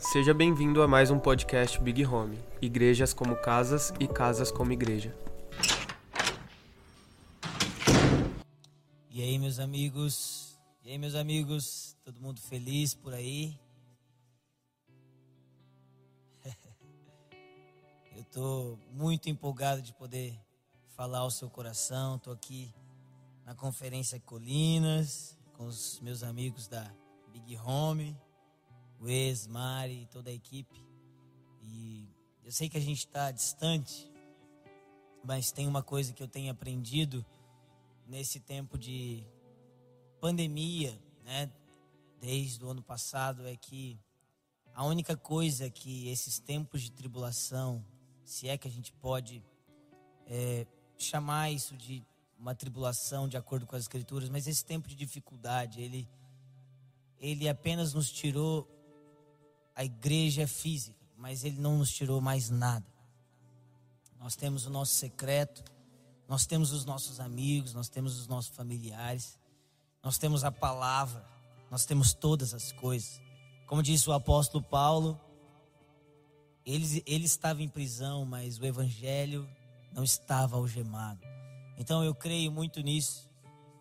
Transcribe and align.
Seja 0.00 0.32
bem-vindo 0.32 0.82
a 0.82 0.88
mais 0.88 1.10
um 1.10 1.18
podcast 1.18 1.78
Big 1.78 2.06
Home. 2.06 2.42
Igrejas 2.60 3.12
como 3.12 3.36
casas 3.36 3.92
e 4.00 4.08
casas 4.08 4.50
como 4.50 4.72
igreja. 4.72 5.14
E 9.10 9.20
aí, 9.20 9.38
meus 9.38 9.58
amigos? 9.58 10.58
E 10.82 10.90
aí, 10.90 10.96
meus 10.96 11.14
amigos? 11.14 11.98
Todo 12.02 12.18
mundo 12.18 12.40
feliz 12.40 12.94
por 12.94 13.12
aí? 13.12 13.60
Eu 18.16 18.24
tô 18.24 18.78
muito 18.90 19.28
empolgado 19.28 19.82
de 19.82 19.92
poder 19.92 20.34
falar 20.96 21.18
ao 21.18 21.30
seu 21.30 21.50
coração. 21.50 22.18
Tô 22.18 22.32
aqui 22.32 22.74
na 23.44 23.54
conferência 23.54 24.18
Colinas 24.18 25.36
com 25.52 25.66
os 25.66 26.00
meus 26.00 26.22
amigos 26.22 26.66
da 26.66 26.90
Big 27.30 27.58
Home, 27.58 28.16
o 29.00 29.08
ex, 29.08 29.46
Mari, 29.46 30.06
toda 30.12 30.30
a 30.30 30.32
equipe. 30.32 30.84
E 31.62 32.06
eu 32.44 32.52
sei 32.52 32.68
que 32.68 32.76
a 32.76 32.80
gente 32.80 32.98
está 32.98 33.30
distante, 33.30 34.12
mas 35.24 35.50
tem 35.50 35.66
uma 35.66 35.82
coisa 35.82 36.12
que 36.12 36.22
eu 36.22 36.28
tenho 36.28 36.52
aprendido 36.52 37.24
nesse 38.06 38.38
tempo 38.38 38.76
de 38.76 39.24
pandemia, 40.20 41.00
né? 41.24 41.50
Desde 42.20 42.62
o 42.62 42.68
ano 42.68 42.82
passado 42.82 43.46
é 43.46 43.56
que 43.56 43.98
a 44.74 44.84
única 44.84 45.16
coisa 45.16 45.70
que 45.70 46.08
esses 46.08 46.38
tempos 46.38 46.82
de 46.82 46.92
tribulação, 46.92 47.84
se 48.22 48.48
é 48.48 48.58
que 48.58 48.68
a 48.68 48.70
gente 48.70 48.92
pode 48.92 49.42
é, 50.26 50.66
chamar 50.98 51.50
isso 51.50 51.74
de 51.74 52.04
uma 52.38 52.54
tribulação 52.54 53.26
de 53.26 53.36
acordo 53.36 53.66
com 53.66 53.76
as 53.76 53.82
escrituras, 53.82 54.28
mas 54.28 54.46
esse 54.46 54.64
tempo 54.64 54.88
de 54.88 54.94
dificuldade, 54.94 55.80
ele 55.80 56.08
ele 57.18 57.46
apenas 57.50 57.92
nos 57.92 58.10
tirou 58.10 58.66
a 59.74 59.84
igreja 59.84 60.46
física, 60.46 60.98
mas 61.16 61.44
ele 61.44 61.60
não 61.60 61.78
nos 61.78 61.90
tirou 61.92 62.20
mais 62.20 62.50
nada. 62.50 62.86
Nós 64.18 64.36
temos 64.36 64.66
o 64.66 64.70
nosso 64.70 64.94
secreto, 64.94 65.64
nós 66.28 66.46
temos 66.46 66.72
os 66.72 66.84
nossos 66.84 67.18
amigos, 67.18 67.74
nós 67.74 67.88
temos 67.88 68.18
os 68.18 68.26
nossos 68.26 68.54
familiares, 68.54 69.38
nós 70.02 70.18
temos 70.18 70.44
a 70.44 70.52
palavra, 70.52 71.24
nós 71.70 71.84
temos 71.84 72.12
todas 72.12 72.54
as 72.54 72.72
coisas. 72.72 73.20
Como 73.66 73.82
disse 73.82 74.08
o 74.08 74.12
apóstolo 74.12 74.62
Paulo, 74.62 75.18
ele, 76.64 77.02
ele 77.06 77.24
estava 77.24 77.62
em 77.62 77.68
prisão, 77.68 78.24
mas 78.24 78.58
o 78.58 78.64
evangelho 78.64 79.48
não 79.92 80.04
estava 80.04 80.56
algemado. 80.56 81.20
Então 81.76 82.04
eu 82.04 82.14
creio 82.14 82.52
muito 82.52 82.80
nisso. 82.80 83.28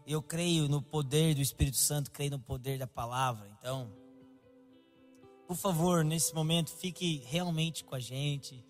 Eu 0.07 0.21
creio 0.21 0.67
no 0.67 0.81
poder 0.81 1.35
do 1.35 1.41
Espírito 1.41 1.77
Santo, 1.77 2.09
creio 2.09 2.31
no 2.31 2.39
poder 2.39 2.79
da 2.79 2.87
palavra. 2.87 3.47
Então, 3.59 3.91
por 5.49 5.57
favor, 5.57 6.05
nesse 6.05 6.35
momento, 6.35 6.71
fique 6.71 7.23
realmente 7.25 7.83
com 7.83 7.95
a 7.95 7.99
gente. 7.99 8.63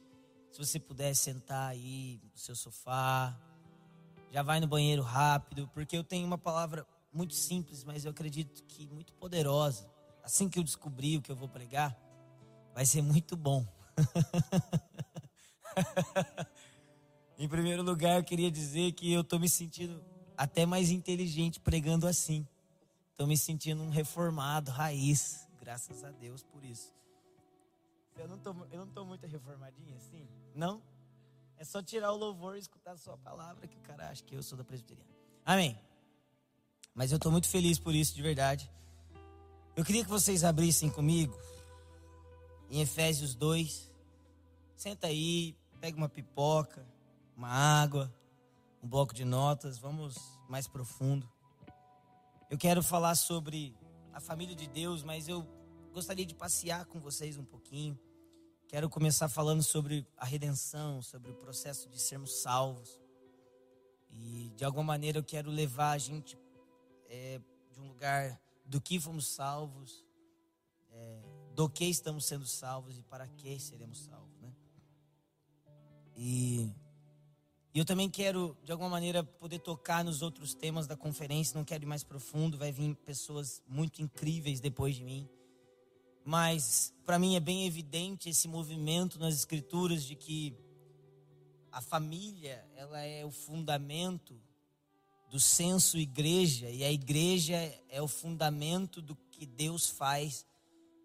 Se 0.50 0.58
você 0.58 0.80
puder 0.80 1.14
sentar 1.14 1.72
aí 1.72 2.22
no 2.32 2.40
seu 2.40 2.56
sofá, 2.56 3.38
já 4.32 4.42
vai 4.42 4.62
no 4.62 4.68
banheiro 4.68 5.02
rápido, 5.02 5.70
porque 5.74 5.98
eu 5.98 6.06
tenho 6.06 6.26
uma 6.26 6.38
palavra 6.38 6.88
muito 7.12 7.34
simples, 7.34 7.84
mas 7.84 8.06
eu 8.06 8.12
acredito 8.12 8.64
que 8.64 8.88
muito 8.88 9.12
poderosa. 9.12 9.92
Assim 10.24 10.48
que 10.48 10.58
eu 10.58 10.64
descobrir 10.64 11.18
o 11.18 11.22
que 11.22 11.30
eu 11.30 11.36
vou 11.36 11.50
pregar, 11.50 12.00
vai 12.74 12.86
ser 12.86 13.02
muito 13.02 13.36
bom. 13.36 13.68
em 17.38 17.50
primeiro 17.50 17.84
lugar, 17.84 18.20
eu 18.20 18.24
queria 18.24 18.50
dizer 18.50 18.94
que 18.94 19.12
eu 19.12 19.20
estou 19.20 19.38
me 19.38 19.50
sentindo 19.50 20.02
até 20.38 20.66
mais 20.66 20.92
inteligente 20.92 21.60
pregando 21.60 22.08
assim. 22.08 22.48
Estou 23.12 23.28
me 23.28 23.36
sentindo 23.36 23.84
um 23.84 23.90
reformado, 23.90 24.72
raiz. 24.72 25.49
Graças 25.70 26.04
a 26.04 26.10
Deus 26.10 26.42
por 26.42 26.66
isso. 26.66 26.92
Eu 28.18 28.28
não 28.28 28.40
tô, 28.40 28.56
eu 28.72 28.80
não 28.80 28.88
tô 28.88 29.06
muito 29.06 29.28
reformadinho 29.28 29.96
assim? 29.98 30.28
Não? 30.56 30.82
É 31.58 31.64
só 31.64 31.80
tirar 31.80 32.12
o 32.12 32.18
louvor 32.18 32.56
e 32.56 32.60
escutar 32.60 32.94
a 32.94 32.98
sua 32.98 33.16
palavra 33.20 33.68
que 33.68 33.78
o 33.78 33.82
cara 33.82 34.10
acha 34.10 34.24
que 34.24 34.34
eu 34.34 34.42
sou 34.42 34.58
da 34.58 34.64
presbiteriana. 34.64 35.08
Amém. 35.46 35.80
Mas 36.96 37.12
eu 37.12 37.18
estou 37.18 37.32
muito 37.32 37.48
feliz 37.48 37.78
por 37.78 37.94
isso, 37.94 38.16
de 38.16 38.22
verdade. 38.24 38.68
Eu 39.76 39.86
queria 39.86 40.04
que 40.04 40.10
vocês 40.10 40.44
abrissem 40.44 40.90
comigo 40.90 41.40
em 42.72 42.82
Efésios 42.82 43.36
2. 43.36 43.94
Senta 44.76 45.06
aí, 45.06 45.56
pega 45.80 45.96
uma 45.96 46.10
pipoca, 46.10 46.84
uma 47.38 47.48
água 47.48 48.12
um 48.82 48.88
bloco 48.88 49.14
de 49.14 49.24
notas, 49.24 49.78
vamos 49.78 50.18
mais 50.50 50.68
profundo. 50.68 51.32
Eu 52.50 52.58
quero 52.58 52.82
falar 52.82 53.14
sobre 53.14 53.78
a 54.12 54.20
família 54.20 54.56
de 54.56 54.68
Deus, 54.68 55.04
mas 55.04 55.28
eu 55.28 55.59
gostaria 55.92 56.26
de 56.26 56.36
passear 56.36 56.86
com 56.86 57.00
vocês 57.00 57.38
um 57.38 57.44
pouquinho. 57.44 58.00
Quero 58.68 58.90
começar 58.90 59.28
falando 59.28 59.64
sobre 59.64 60.06
a 60.16 60.26
redenção, 60.26 61.02
sobre 61.02 61.32
o 61.32 61.36
processo 61.36 61.90
de 61.90 62.00
sermos 62.00 62.42
salvos. 62.42 63.02
E 64.12 64.52
de 64.56 64.64
alguma 64.64 64.84
maneira 64.84 65.18
eu 65.18 65.24
quero 65.24 65.50
levar 65.50 65.92
a 65.92 65.98
gente 65.98 66.38
é, 67.08 67.42
de 67.72 67.80
um 67.80 67.88
lugar 67.88 68.40
do 68.66 68.80
que 68.80 69.00
fomos 69.00 69.28
salvos, 69.28 70.06
é, 70.92 71.22
do 71.56 71.68
que 71.68 71.86
estamos 71.86 72.26
sendo 72.26 72.46
salvos 72.46 72.98
e 72.98 73.02
para 73.02 73.28
que 73.28 73.60
seremos 73.60 74.06
salvos, 74.06 74.40
né? 74.40 74.54
E 76.16 76.72
eu 77.74 77.86
também 77.86 78.10
quero, 78.10 78.58
de 78.64 78.72
alguma 78.72 78.90
maneira, 78.90 79.24
poder 79.24 79.60
tocar 79.60 80.04
nos 80.04 80.22
outros 80.22 80.54
temas 80.54 80.86
da 80.86 80.98
conferência. 80.98 81.58
Não 81.58 81.64
quero 81.64 81.84
ir 81.84 81.88
mais 81.88 82.04
profundo, 82.04 82.58
vai 82.58 82.72
vir 82.72 82.96
pessoas 82.98 83.64
muito 83.68 84.02
incríveis 84.02 84.60
depois 84.60 84.96
de 84.96 85.04
mim. 85.04 85.30
Mas, 86.24 86.94
para 87.06 87.18
mim, 87.18 87.36
é 87.36 87.40
bem 87.40 87.66
evidente 87.66 88.30
esse 88.30 88.48
movimento 88.48 89.18
nas 89.20 89.36
Escrituras 89.36 90.04
de 90.04 90.16
que 90.16 90.56
a 91.72 91.82
família 91.82 92.66
ela 92.76 93.00
é 93.00 93.26
o 93.26 93.32
fundamento 93.32 94.40
do 95.30 95.40
senso 95.40 95.98
igreja 95.98 96.70
e 96.70 96.84
a 96.84 96.92
igreja 96.92 97.56
é 97.88 98.02
o 98.02 98.08
fundamento 98.08 99.02
do 99.02 99.16
que 99.32 99.46
Deus 99.46 99.88
faz 99.88 100.46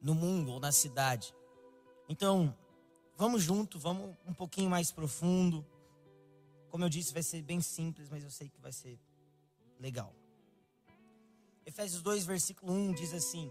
no 0.01 0.15
mundo 0.15 0.53
ou 0.53 0.61
na 0.61 0.73
cidade. 0.73 1.35
Então, 2.09 2.57
vamos 3.17 3.43
junto, 3.43 3.79
vamos 3.79 4.17
um 4.27 4.33
pouquinho 4.33 4.71
mais 4.71 4.91
profundo. 4.91 5.65
Como 6.69 6.85
eu 6.85 6.89
disse, 6.89 7.13
vai 7.13 7.23
ser 7.23 7.43
bem 7.43 7.61
simples, 7.61 8.09
mas 8.09 8.25
eu 8.25 8.31
sei 8.31 8.49
que 8.49 8.61
vai 8.61 8.73
ser 8.73 8.99
legal. 9.79 10.15
Efésios 11.67 12.03
2, 12.03 12.27
versículo 12.27 12.73
1 12.73 12.93
diz 12.95 13.15
assim: 13.15 13.51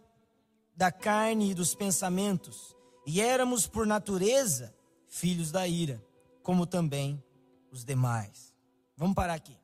da 0.81 0.91
carne 0.91 1.51
e 1.51 1.53
dos 1.53 1.75
pensamentos, 1.75 2.75
e 3.05 3.21
éramos 3.21 3.67
por 3.67 3.85
natureza 3.85 4.73
filhos 5.07 5.51
da 5.51 5.67
ira, 5.67 6.03
como 6.41 6.65
também 6.65 7.23
os 7.71 7.85
demais. 7.85 8.51
Vamos 8.97 9.13
parar 9.13 9.35
aqui. 9.35 9.55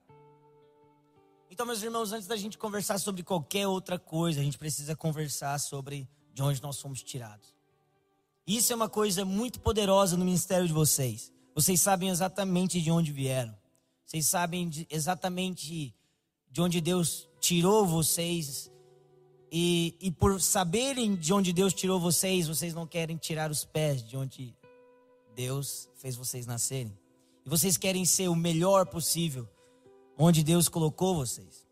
Então, 1.49 1.65
meus 1.65 1.81
irmãos, 1.81 2.11
antes 2.11 2.27
da 2.27 2.37
gente 2.37 2.55
conversar 2.55 2.99
sobre 2.99 3.23
qualquer 3.23 3.65
outra 3.65 3.97
coisa, 3.97 4.39
a 4.39 4.43
gente 4.43 4.59
precisa 4.59 4.95
conversar 4.95 5.59
sobre 5.59 6.07
de 6.35 6.43
onde 6.43 6.61
nós 6.61 6.79
fomos 6.79 7.01
tirados. 7.01 7.55
Isso 8.45 8.71
é 8.71 8.75
uma 8.75 8.87
coisa 8.87 9.25
muito 9.25 9.59
poderosa 9.59 10.15
no 10.15 10.23
ministério 10.23 10.67
de 10.67 10.73
vocês. 10.73 11.33
Vocês 11.55 11.81
sabem 11.81 12.09
exatamente 12.09 12.79
de 12.79 12.91
onde 12.91 13.11
vieram. 13.11 13.57
Vocês 14.05 14.27
sabem 14.27 14.69
de, 14.69 14.85
exatamente 14.87 15.95
de 16.51 16.61
onde 16.61 16.79
Deus 16.79 17.27
tirou 17.39 17.87
vocês. 17.87 18.71
E, 19.51 19.95
e 20.01 20.11
por 20.11 20.41
saberem 20.41 21.15
de 21.15 21.33
onde 21.33 21.53
Deus 21.53 21.73
tirou 21.73 21.99
vocês, 21.99 22.47
vocês 22.47 22.73
não 22.73 22.85
querem 22.85 23.17
tirar 23.17 23.49
os 23.49 23.63
pés 23.63 24.03
de 24.03 24.17
onde 24.17 24.55
Deus 25.33 25.89
fez 25.95 26.15
vocês 26.15 26.45
nascerem. 26.45 26.97
E 27.45 27.49
vocês 27.49 27.77
querem 27.77 28.03
ser 28.03 28.27
o 28.27 28.35
melhor 28.35 28.85
possível 28.87 29.47
onde 30.17 30.43
Deus 30.43 30.67
colocou 30.67 31.15
vocês. 31.15 31.65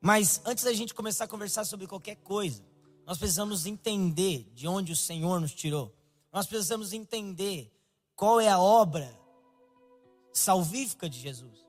Mas 0.00 0.40
antes 0.44 0.64
da 0.64 0.72
gente 0.72 0.94
começar 0.94 1.24
a 1.24 1.28
conversar 1.28 1.64
sobre 1.64 1.86
qualquer 1.86 2.16
coisa, 2.16 2.62
nós 3.06 3.18
precisamos 3.18 3.66
entender 3.66 4.50
de 4.54 4.68
onde 4.68 4.92
o 4.92 4.96
Senhor 4.96 5.40
nos 5.40 5.54
tirou. 5.54 5.94
Nós 6.32 6.46
precisamos 6.46 6.92
entender 6.92 7.72
qual 8.14 8.40
é 8.40 8.48
a 8.48 8.58
obra 8.58 9.18
salvífica 10.32 11.08
de 11.08 11.18
Jesus. 11.18 11.64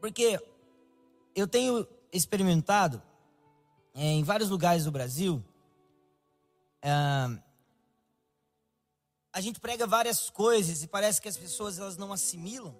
Porque 0.00 0.40
eu 1.34 1.46
tenho 1.46 1.86
experimentado 2.12 3.02
é, 3.94 4.04
em 4.04 4.22
vários 4.22 4.50
lugares 4.50 4.84
do 4.84 4.90
Brasil, 4.90 5.42
é, 6.82 6.90
a 9.32 9.40
gente 9.40 9.58
prega 9.60 9.86
várias 9.86 10.28
coisas 10.28 10.82
e 10.82 10.86
parece 10.86 11.20
que 11.20 11.28
as 11.28 11.36
pessoas 11.36 11.78
elas 11.78 11.96
não 11.96 12.12
assimilam. 12.12 12.76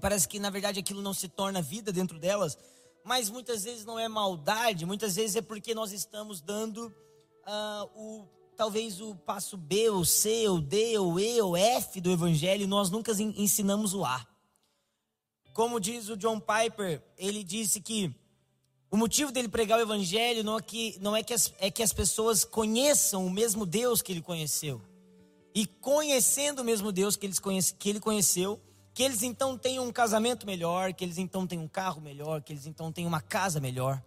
Parece 0.00 0.28
que 0.28 0.38
na 0.38 0.50
verdade 0.50 0.80
aquilo 0.80 1.02
não 1.02 1.14
se 1.14 1.28
torna 1.28 1.62
vida 1.62 1.92
dentro 1.92 2.18
delas, 2.18 2.58
mas 3.04 3.30
muitas 3.30 3.64
vezes 3.64 3.84
não 3.84 3.98
é 3.98 4.08
maldade, 4.08 4.86
muitas 4.86 5.16
vezes 5.16 5.36
é 5.36 5.42
porque 5.42 5.74
nós 5.74 5.92
estamos 5.92 6.40
dando 6.40 6.86
uh, 6.86 7.84
o 7.94 8.28
talvez 8.56 9.00
o 9.00 9.14
passo 9.14 9.56
B, 9.56 9.88
ou 9.88 10.04
C, 10.04 10.46
ou 10.46 10.60
D, 10.60 10.98
ou 10.98 11.18
E, 11.18 11.40
ou 11.40 11.56
F 11.56 11.98
do 11.98 12.10
evangelho, 12.10 12.64
e 12.64 12.66
nós 12.66 12.90
nunca 12.90 13.10
ensinamos 13.12 13.94
o 13.94 14.04
A. 14.04 14.26
Como 15.54 15.80
diz 15.80 16.10
o 16.10 16.16
John 16.16 16.38
Piper, 16.38 17.02
ele 17.16 17.42
disse 17.42 17.80
que 17.80 18.14
o 18.90 18.96
motivo 18.96 19.30
dele 19.30 19.48
pregar 19.48 19.78
o 19.78 19.82
evangelho 19.82 20.42
não 20.42 20.58
é 20.58 20.62
que, 20.62 20.98
não 21.00 21.14
é 21.14 21.22
que, 21.22 21.32
as, 21.32 21.54
é 21.60 21.70
que 21.70 21.82
as 21.82 21.92
pessoas 21.92 22.44
conheçam 22.44 23.24
o 23.24 23.30
mesmo 23.30 23.64
Deus 23.64 24.02
que 24.02 24.10
ele 24.10 24.20
conheceu. 24.20 24.82
E 25.54 25.64
conhecendo 25.64 26.62
o 26.62 26.64
mesmo 26.64 26.90
Deus 26.90 27.16
que, 27.16 27.26
eles 27.26 27.38
conhece, 27.38 27.74
que 27.74 27.88
ele 27.88 28.00
conheceu, 28.00 28.60
que 28.92 29.04
eles 29.04 29.22
então 29.22 29.56
tenham 29.56 29.86
um 29.86 29.92
casamento 29.92 30.44
melhor, 30.44 30.92
que 30.92 31.04
eles 31.04 31.18
então 31.18 31.46
tenham 31.46 31.64
um 31.64 31.68
carro 31.68 32.00
melhor, 32.00 32.42
que 32.42 32.52
eles 32.52 32.66
então 32.66 32.90
tenham 32.90 33.08
uma 33.08 33.20
casa 33.20 33.60
melhor. 33.60 34.02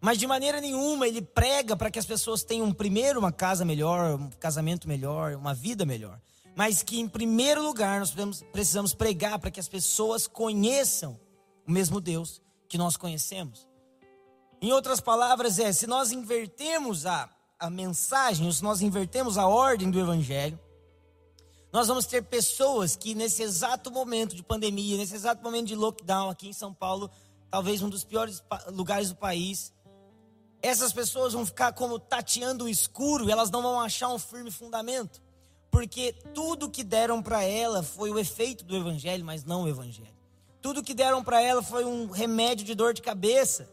Mas 0.00 0.18
de 0.18 0.26
maneira 0.26 0.60
nenhuma 0.60 1.08
ele 1.08 1.22
prega 1.22 1.74
para 1.76 1.90
que 1.90 1.98
as 1.98 2.06
pessoas 2.06 2.44
tenham 2.44 2.70
primeiro 2.72 3.18
uma 3.18 3.32
casa 3.32 3.64
melhor, 3.64 4.18
um 4.18 4.30
casamento 4.30 4.86
melhor, 4.86 5.34
uma 5.34 5.54
vida 5.54 5.84
melhor. 5.86 6.20
Mas 6.54 6.82
que 6.82 7.00
em 7.00 7.08
primeiro 7.08 7.62
lugar 7.62 8.00
nós 8.00 8.14
precisamos 8.52 8.92
pregar 8.92 9.38
para 9.38 9.50
que 9.50 9.60
as 9.60 9.68
pessoas 9.68 10.26
conheçam 10.26 11.18
o 11.66 11.70
mesmo 11.70 12.00
Deus 12.00 12.42
que 12.68 12.78
nós 12.78 12.96
conhecemos. 12.96 13.67
Em 14.60 14.72
outras 14.72 15.00
palavras, 15.00 15.58
é: 15.58 15.72
se 15.72 15.86
nós 15.86 16.10
invertemos 16.10 17.06
a, 17.06 17.28
a 17.58 17.70
mensagem, 17.70 18.50
se 18.50 18.62
nós 18.62 18.82
invertemos 18.82 19.38
a 19.38 19.46
ordem 19.46 19.90
do 19.90 20.00
Evangelho, 20.00 20.58
nós 21.72 21.86
vamos 21.86 22.06
ter 22.06 22.22
pessoas 22.22 22.96
que 22.96 23.14
nesse 23.14 23.42
exato 23.42 23.90
momento 23.90 24.34
de 24.34 24.42
pandemia, 24.42 24.96
nesse 24.96 25.14
exato 25.14 25.42
momento 25.42 25.68
de 25.68 25.76
lockdown 25.76 26.30
aqui 26.30 26.48
em 26.48 26.52
São 26.52 26.72
Paulo, 26.72 27.10
talvez 27.50 27.82
um 27.82 27.88
dos 27.88 28.04
piores 28.04 28.42
lugares 28.68 29.10
do 29.10 29.16
país, 29.16 29.72
essas 30.60 30.92
pessoas 30.92 31.34
vão 31.34 31.46
ficar 31.46 31.72
como 31.72 31.98
tateando 31.98 32.64
o 32.64 32.68
escuro, 32.68 33.30
elas 33.30 33.50
não 33.50 33.62
vão 33.62 33.78
achar 33.78 34.08
um 34.08 34.18
firme 34.18 34.50
fundamento, 34.50 35.22
porque 35.70 36.14
tudo 36.34 36.70
que 36.70 36.82
deram 36.82 37.22
para 37.22 37.44
ela 37.44 37.82
foi 37.82 38.10
o 38.10 38.18
efeito 38.18 38.64
do 38.64 38.74
evangelho, 38.74 39.24
mas 39.24 39.44
não 39.44 39.64
o 39.64 39.68
evangelho. 39.68 40.16
Tudo 40.60 40.82
que 40.82 40.94
deram 40.94 41.22
para 41.22 41.40
ela 41.40 41.62
foi 41.62 41.84
um 41.84 42.10
remédio 42.10 42.64
de 42.64 42.74
dor 42.74 42.92
de 42.92 43.02
cabeça, 43.02 43.68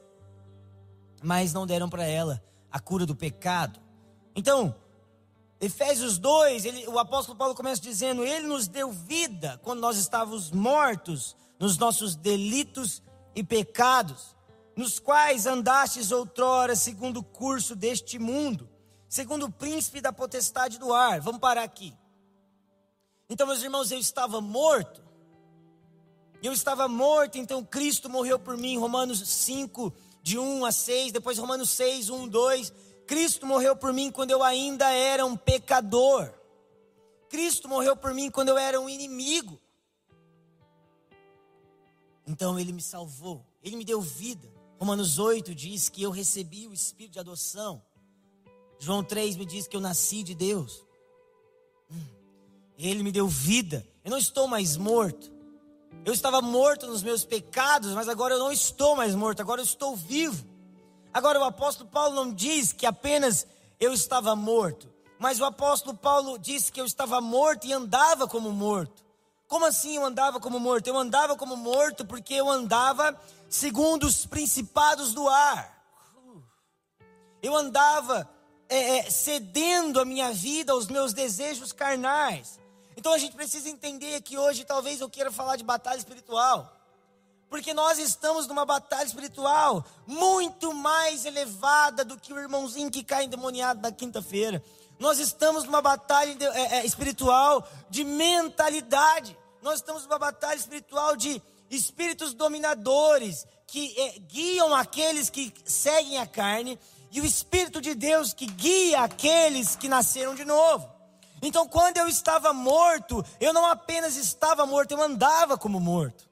mas 1.23 1.53
não 1.53 1.65
deram 1.65 1.89
para 1.89 2.06
ela 2.06 2.44
a 2.71 2.79
cura 2.79 3.06
do 3.06 3.15
pecado. 3.15 3.79
Então, 4.35 4.75
Efésios 5.59 6.17
2, 6.17 6.65
ele, 6.65 6.88
o 6.88 7.00
apóstolo 7.00 7.38
Paulo 7.38 7.56
começa 7.56 7.81
dizendo: 7.81 8.23
Ele 8.23 8.47
nos 8.47 8.67
deu 8.67 8.91
vida 8.91 9.59
quando 9.63 9.79
nós 9.79 9.97
estávamos 9.97 10.51
mortos 10.51 11.35
nos 11.59 11.77
nossos 11.77 12.15
delitos 12.15 13.01
e 13.35 13.44
pecados 13.44 14.35
nos 14.75 15.00
quais 15.00 15.45
andastes 15.45 16.12
outrora 16.12 16.75
segundo 16.75 17.17
o 17.17 17.23
curso 17.23 17.75
deste 17.75 18.19
mundo, 18.19 18.69
segundo 19.07 19.45
o 19.45 19.51
príncipe 19.51 20.01
da 20.01 20.12
potestade 20.12 20.77
do 20.77 20.94
ar. 20.94 21.21
Vamos 21.21 21.39
parar 21.39 21.63
aqui. 21.63 21.95
Então, 23.29 23.47
meus 23.47 23.63
irmãos, 23.63 23.91
eu 23.91 23.97
estava 23.97 24.41
morto. 24.41 25.03
Eu 26.44 26.51
estava 26.51 26.88
morto, 26.88 27.38
então 27.38 27.63
Cristo 27.63 28.09
morreu 28.09 28.38
por 28.38 28.57
mim. 28.57 28.77
Romanos 28.77 29.25
5, 29.27 29.94
de 30.25 30.39
1 30.39 30.66
a 30.66 30.72
6, 30.72 31.12
depois 31.12 31.38
Romanos 31.38 31.69
6, 31.69 32.10
1, 32.10 32.27
2. 32.27 32.74
Cristo 33.06 33.45
morreu 33.45 33.75
por 33.75 33.94
mim 33.94 34.10
quando 34.10 34.31
eu 34.31 34.42
ainda 34.42 34.92
era 34.92 35.24
um 35.24 35.38
pecador. 35.38 36.33
Cristo 37.30 37.69
morreu 37.69 37.95
por 37.95 38.12
mim 38.12 38.31
quando 38.31 38.50
eu 38.50 38.57
era 38.57 38.81
um 38.81 38.89
inimigo. 38.89 39.62
Então 42.25 42.60
ele 42.60 42.74
me 42.74 42.81
salvou, 42.81 43.45
ele 43.62 43.75
me 43.75 43.86
deu 43.86 44.01
vida. 44.01 44.51
Romanos 44.80 45.19
8 45.19 45.54
diz 45.54 45.89
que 45.89 46.01
eu 46.01 46.10
recebi 46.10 46.68
o 46.68 46.74
espírito 46.74 47.13
de 47.13 47.19
adoção. 47.19 47.80
João 48.80 49.04
3 49.04 49.36
me 49.36 49.45
diz 49.45 49.68
que 49.68 49.77
eu 49.77 49.81
nasci 49.81 50.24
de 50.24 50.33
Deus. 50.33 50.83
Hum. 51.92 52.04
Ele 52.80 53.04
me 53.04 53.12
deu 53.12 53.27
vida. 53.27 53.88
Eu 54.04 54.10
não 54.10 54.18
estou 54.18 54.48
mais 54.48 54.75
morto. 54.75 55.31
Eu 56.03 56.13
estava 56.13 56.42
morto 56.42 56.88
nos 56.88 57.01
meus 57.01 57.24
pecados, 57.24 57.94
mas 57.94 58.09
agora 58.09 58.33
eu 58.33 58.39
não 58.39 58.51
estou 58.51 58.95
mais 58.95 59.15
morto, 59.15 59.42
agora 59.42 59.62
eu 59.62 59.65
estou 59.65 59.95
vivo. 59.95 60.45
Agora 61.13 61.39
o 61.39 61.44
apóstolo 61.44 61.89
Paulo 61.89 62.15
não 62.15 62.33
diz 62.33 62.74
que 62.74 62.86
apenas 62.86 63.47
eu 63.80 63.94
estava 63.94 64.36
morto, 64.36 64.92
mas 65.18 65.39
o 65.39 65.45
apóstolo 65.45 65.95
Paulo 65.95 66.38
disse 66.38 66.71
que 66.71 66.81
eu 66.81 66.86
estava 66.86 67.21
morto 67.21 67.65
e 67.65 67.74
andava 67.74 68.27
como 68.27 68.51
morto. 68.51 69.06
Como 69.47 69.65
assim 69.65 69.95
eu 69.95 70.06
andava 70.06 70.39
como 70.39 70.59
morto? 70.59 70.88
Eu 70.88 70.97
andava 70.97 71.36
como 71.36 71.56
morto 71.56 72.06
porque 72.06 72.33
eu 72.33 72.50
andava 72.50 73.18
segundo 73.48 74.06
os 74.06 74.25
principados 74.25 75.13
do 75.13 75.30
ar. 75.30 75.74
Eu 77.41 77.56
andava 77.56 78.27
é, 78.68 78.98
é, 78.98 79.09
cedendo 79.09 80.00
a 80.00 80.06
minha 80.06 80.31
vida 80.33 80.74
aos 80.74 80.88
meus 80.88 81.13
desejos 81.13 81.71
carnais. 81.71 82.59
Então 82.97 83.13
a 83.13 83.18
gente 83.18 83.36
precisa 83.36 83.69
entender 83.69 84.21
que 84.21 84.38
hoje 84.38 84.63
talvez 84.63 85.01
eu 85.01 85.09
queira 85.09 85.31
falar 85.31 85.56
de 85.56 85.63
batalha 85.63 85.97
espiritual. 85.97 86.71
Porque 87.50 87.74
nós 87.74 88.00
estamos 88.00 88.47
numa 88.47 88.65
batalha 88.65 89.06
espiritual 89.06 89.86
muito 90.07 90.74
mais 90.74 91.25
elevada 91.25 92.03
do 92.03 92.18
que 92.18 92.33
o 92.33 92.39
irmãozinho 92.39 92.92
que 92.92 93.03
cai 93.03 93.25
endemoniado 93.25 93.81
na 93.81 93.92
quinta-feira. 93.92 94.63
Nós 94.97 95.19
estamos 95.19 95.63
numa 95.63 95.81
batalha 95.81 96.36
é, 96.53 96.77
é, 96.77 96.86
espiritual 96.86 97.68
de 97.89 98.03
mentalidade. 98.03 99.38
Nós 99.62 99.75
estamos 99.75 100.03
numa 100.03 100.18
batalha 100.18 100.57
espiritual 100.57 101.15
de 101.15 101.41
espíritos 101.69 102.33
dominadores 102.33 103.45
que 103.68 103.94
é, 104.00 104.19
guiam 104.19 104.74
aqueles 104.74 105.30
que 105.30 105.53
seguem 105.65 106.18
a 106.18 106.25
carne 106.25 106.80
e 107.12 107.21
o 107.21 107.25
Espírito 107.25 107.81
de 107.81 107.95
Deus 107.95 108.33
que 108.33 108.45
guia 108.45 109.01
aqueles 109.01 109.75
que 109.75 109.88
nasceram 109.88 110.36
de 110.36 110.45
novo. 110.45 110.94
Então, 111.42 111.68
quando 111.68 111.98
eu 111.98 112.08
estava 112.08 112.54
morto, 112.54 113.24
eu 113.40 113.54
não 113.54 113.66
apenas 113.66 114.16
estava 114.16 114.66
morto, 114.66 114.92
eu 114.92 115.02
andava 115.02 115.58
como 115.58 115.80
morto. 115.80 116.30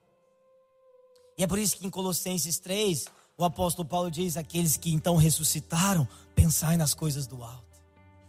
E 1.38 1.44
é 1.44 1.48
por 1.48 1.60
isso 1.60 1.78
que 1.78 1.86
em 1.86 1.90
Colossenses 1.90 2.60
3, 2.60 3.06
o 3.38 3.44
apóstolo 3.44 3.88
Paulo 3.88 4.10
diz: 4.10 4.38
aqueles 4.38 4.78
que 4.78 4.94
então 4.94 5.16
ressuscitaram, 5.16 6.08
pensai 6.36 6.78
nas 6.78 6.94
coisas 6.94 7.28
do 7.28 7.44
alto. 7.44 7.64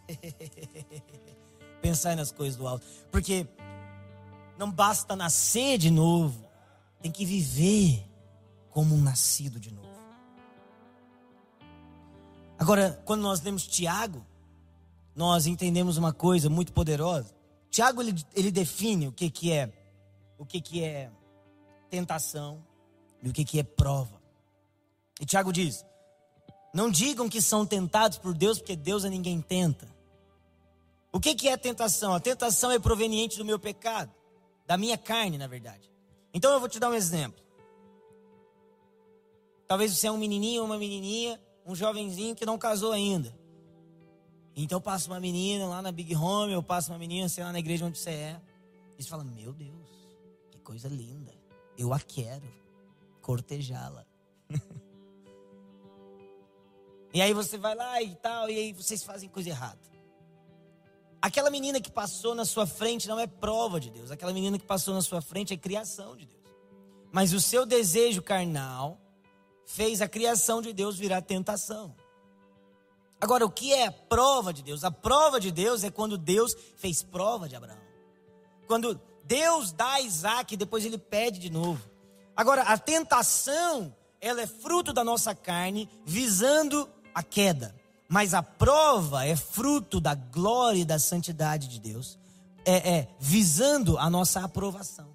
pensai 1.80 2.16
nas 2.16 2.32
coisas 2.32 2.56
do 2.56 2.66
alto. 2.66 2.86
Porque 3.10 3.46
não 4.58 4.70
basta 4.70 5.14
nascer 5.14 5.78
de 5.78 5.90
novo, 5.90 6.48
tem 7.00 7.12
que 7.12 7.24
viver 7.24 8.04
como 8.70 8.94
um 8.94 9.00
nascido 9.00 9.60
de 9.60 9.72
novo. 9.72 9.84
Agora, 12.58 13.02
quando 13.04 13.22
nós 13.22 13.40
lemos 13.42 13.66
Tiago, 13.66 14.24
nós 15.14 15.46
entendemos 15.46 15.96
uma 15.96 16.12
coisa 16.12 16.50
muito 16.50 16.72
poderosa. 16.72 17.34
Tiago 17.70 18.02
ele, 18.02 18.14
ele 18.34 18.50
define 18.50 19.08
o 19.08 19.12
que, 19.12 19.30
que 19.30 19.52
é 19.52 19.72
o 20.38 20.44
que, 20.44 20.60
que 20.60 20.82
é 20.82 21.10
tentação 21.88 22.64
e 23.22 23.28
o 23.28 23.32
que, 23.32 23.44
que 23.44 23.58
é 23.58 23.62
prova. 23.62 24.20
E 25.20 25.26
Tiago 25.26 25.52
diz: 25.52 25.84
Não 26.72 26.90
digam 26.90 27.28
que 27.28 27.40
são 27.40 27.64
tentados 27.64 28.18
por 28.18 28.34
Deus, 28.34 28.58
porque 28.58 28.76
Deus 28.76 29.04
a 29.04 29.10
ninguém 29.10 29.40
tenta. 29.40 29.88
O 31.12 31.20
que, 31.20 31.34
que 31.34 31.48
é 31.48 31.56
tentação? 31.56 32.12
A 32.12 32.20
tentação 32.20 32.72
é 32.72 32.78
proveniente 32.78 33.38
do 33.38 33.44
meu 33.44 33.58
pecado, 33.58 34.12
da 34.66 34.76
minha 34.76 34.98
carne, 34.98 35.38
na 35.38 35.46
verdade. 35.46 35.88
Então 36.32 36.52
eu 36.52 36.58
vou 36.58 36.68
te 36.68 36.80
dar 36.80 36.90
um 36.90 36.94
exemplo. 36.94 37.40
Talvez 39.66 39.96
você 39.96 40.08
é 40.08 40.10
um 40.10 40.18
menininho 40.18 40.62
ou 40.62 40.66
uma 40.66 40.76
menininha, 40.76 41.40
um 41.64 41.74
jovenzinho 41.74 42.34
que 42.34 42.44
não 42.44 42.58
casou 42.58 42.92
ainda. 42.92 43.34
Então 44.56 44.80
passa 44.80 45.10
uma 45.10 45.18
menina 45.18 45.66
lá 45.66 45.82
na 45.82 45.90
Big 45.90 46.14
Home, 46.14 46.52
eu 46.52 46.62
passo 46.62 46.92
uma 46.92 46.98
menina, 46.98 47.28
sei 47.28 47.42
lá, 47.42 47.52
na 47.52 47.58
igreja 47.58 47.84
onde 47.84 47.98
você 47.98 48.10
é. 48.10 48.40
E 48.96 49.02
você 49.02 49.08
fala, 49.08 49.24
meu 49.24 49.52
Deus, 49.52 49.88
que 50.50 50.58
coisa 50.58 50.88
linda. 50.88 51.34
Eu 51.76 51.92
a 51.92 51.98
quero 51.98 52.46
cortejá-la. 53.20 54.06
e 57.12 57.20
aí 57.20 57.32
você 57.32 57.58
vai 57.58 57.74
lá 57.74 58.00
e 58.00 58.14
tal, 58.14 58.48
e 58.48 58.56
aí 58.56 58.72
vocês 58.72 59.02
fazem 59.02 59.28
coisa 59.28 59.48
errada. 59.48 59.80
Aquela 61.20 61.50
menina 61.50 61.80
que 61.80 61.90
passou 61.90 62.34
na 62.34 62.44
sua 62.44 62.66
frente 62.66 63.08
não 63.08 63.18
é 63.18 63.26
prova 63.26 63.80
de 63.80 63.90
Deus. 63.90 64.10
Aquela 64.10 64.32
menina 64.32 64.58
que 64.58 64.66
passou 64.66 64.94
na 64.94 65.00
sua 65.00 65.22
frente 65.22 65.54
é 65.54 65.56
criação 65.56 66.14
de 66.14 66.26
Deus. 66.26 66.44
Mas 67.10 67.32
o 67.32 67.40
seu 67.40 67.64
desejo 67.64 68.20
carnal 68.20 69.00
fez 69.64 70.02
a 70.02 70.06
criação 70.06 70.60
de 70.60 70.72
Deus 70.72 70.98
virar 70.98 71.22
tentação. 71.22 71.96
Agora, 73.20 73.44
o 73.44 73.50
que 73.50 73.72
é 73.72 73.86
a 73.86 73.92
prova 73.92 74.52
de 74.52 74.62
Deus? 74.62 74.84
A 74.84 74.90
prova 74.90 75.40
de 75.40 75.50
Deus 75.50 75.82
é 75.84 75.90
quando 75.90 76.18
Deus 76.18 76.54
fez 76.76 77.02
prova 77.02 77.48
de 77.48 77.56
Abraão. 77.56 77.78
Quando 78.66 79.00
Deus 79.24 79.72
dá 79.72 79.94
a 79.94 80.00
Isaac, 80.00 80.56
depois 80.56 80.84
ele 80.84 80.98
pede 80.98 81.38
de 81.38 81.50
novo. 81.50 81.82
Agora, 82.36 82.62
a 82.62 82.76
tentação, 82.76 83.94
ela 84.20 84.42
é 84.42 84.46
fruto 84.46 84.92
da 84.92 85.04
nossa 85.04 85.34
carne, 85.34 85.88
visando 86.04 86.88
a 87.14 87.22
queda, 87.22 87.74
mas 88.08 88.34
a 88.34 88.42
prova 88.42 89.24
é 89.24 89.36
fruto 89.36 90.00
da 90.00 90.14
glória 90.14 90.80
e 90.80 90.84
da 90.84 90.98
santidade 90.98 91.68
de 91.68 91.80
Deus, 91.80 92.18
é, 92.64 92.96
é 92.96 93.08
visando 93.18 93.96
a 93.98 94.10
nossa 94.10 94.40
aprovação. 94.40 95.14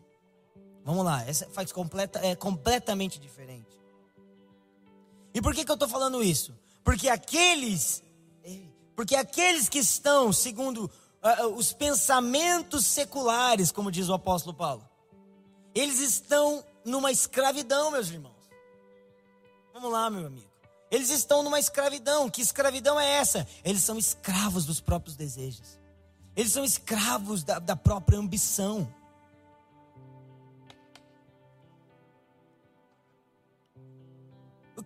Vamos 0.86 1.06
lá, 1.06 1.24
essa 1.28 1.48
faz 1.50 1.72
completa, 1.72 2.20
é 2.26 2.36
completamente 2.36 3.20
diferente. 3.20 3.80
E 5.34 5.42
por 5.42 5.54
que, 5.54 5.64
que 5.64 5.72
eu 5.72 5.76
estou 5.76 5.90
falando 5.90 6.24
isso? 6.24 6.58
Porque 6.90 7.08
aqueles, 7.08 8.02
porque 8.96 9.16
aqueles 9.16 9.70
que 9.70 9.78
estão 9.78 10.34
segundo 10.34 10.90
uh, 11.22 11.46
os 11.56 11.72
pensamentos 11.72 12.84
seculares, 12.84 13.72
como 13.72 13.92
diz 13.92 14.10
o 14.10 14.14
apóstolo 14.16 14.58
Paulo, 14.58 14.90
eles 15.76 16.00
estão 16.00 16.66
numa 16.84 17.12
escravidão, 17.12 17.92
meus 17.92 18.10
irmãos. 18.10 18.34
Vamos 19.72 19.92
lá, 19.92 20.10
meu 20.10 20.26
amigo. 20.26 20.50
Eles 20.90 21.12
estão 21.12 21.44
numa 21.44 21.60
escravidão. 21.60 22.28
Que 22.28 22.42
escravidão 22.42 23.00
é 23.00 23.08
essa? 23.18 23.48
Eles 23.64 23.84
são 23.84 23.96
escravos 23.96 24.66
dos 24.66 24.82
próprios 24.82 25.16
desejos. 25.16 25.80
Eles 26.36 26.52
são 26.52 26.66
escravos 26.66 27.44
da, 27.44 27.60
da 27.60 27.76
própria 27.76 28.18
ambição. 28.18 28.92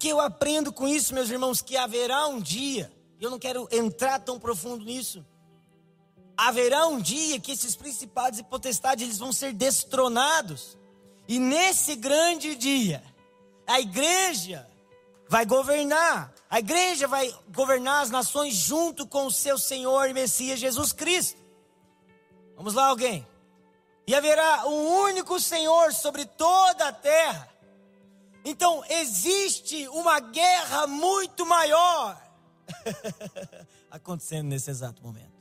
Que 0.03 0.09
eu 0.09 0.19
aprendo 0.19 0.73
com 0.73 0.85
isso, 0.85 1.13
meus 1.13 1.29
irmãos, 1.29 1.61
que 1.61 1.77
haverá 1.77 2.27
um 2.27 2.41
dia, 2.41 2.91
eu 3.21 3.31
não 3.31 3.39
quero 3.39 3.69
entrar 3.71 4.19
tão 4.19 4.37
profundo 4.37 4.83
nisso, 4.83 5.25
haverá 6.35 6.87
um 6.87 6.99
dia 6.99 7.39
que 7.39 7.53
esses 7.53 7.73
principados 7.73 8.37
e 8.37 8.43
potestades 8.43 9.01
eles 9.05 9.17
vão 9.17 9.31
ser 9.31 9.53
destronados. 9.53 10.77
E 11.25 11.39
nesse 11.39 11.95
grande 11.95 12.53
dia, 12.53 13.01
a 13.65 13.79
igreja 13.79 14.69
vai 15.29 15.45
governar. 15.45 16.33
A 16.49 16.59
igreja 16.59 17.07
vai 17.07 17.33
governar 17.55 18.01
as 18.01 18.09
nações 18.09 18.55
junto 18.55 19.07
com 19.07 19.27
o 19.27 19.31
seu 19.31 19.57
Senhor 19.57 20.09
e 20.09 20.13
Messias 20.13 20.59
Jesus 20.59 20.91
Cristo. 20.91 21.41
Vamos 22.57 22.73
lá, 22.73 22.87
alguém. 22.87 23.25
E 24.05 24.13
haverá 24.13 24.65
um 24.67 24.99
único 25.03 25.39
Senhor 25.39 25.93
sobre 25.93 26.25
toda 26.25 26.89
a 26.89 26.91
terra. 26.91 27.52
Então, 28.45 28.83
existe 28.89 29.87
uma 29.89 30.19
guerra 30.19 30.85
muito 30.87 31.45
maior. 31.45 32.21
Acontecendo 33.89 34.47
nesse 34.47 34.69
exato 34.69 35.01
momento. 35.01 35.31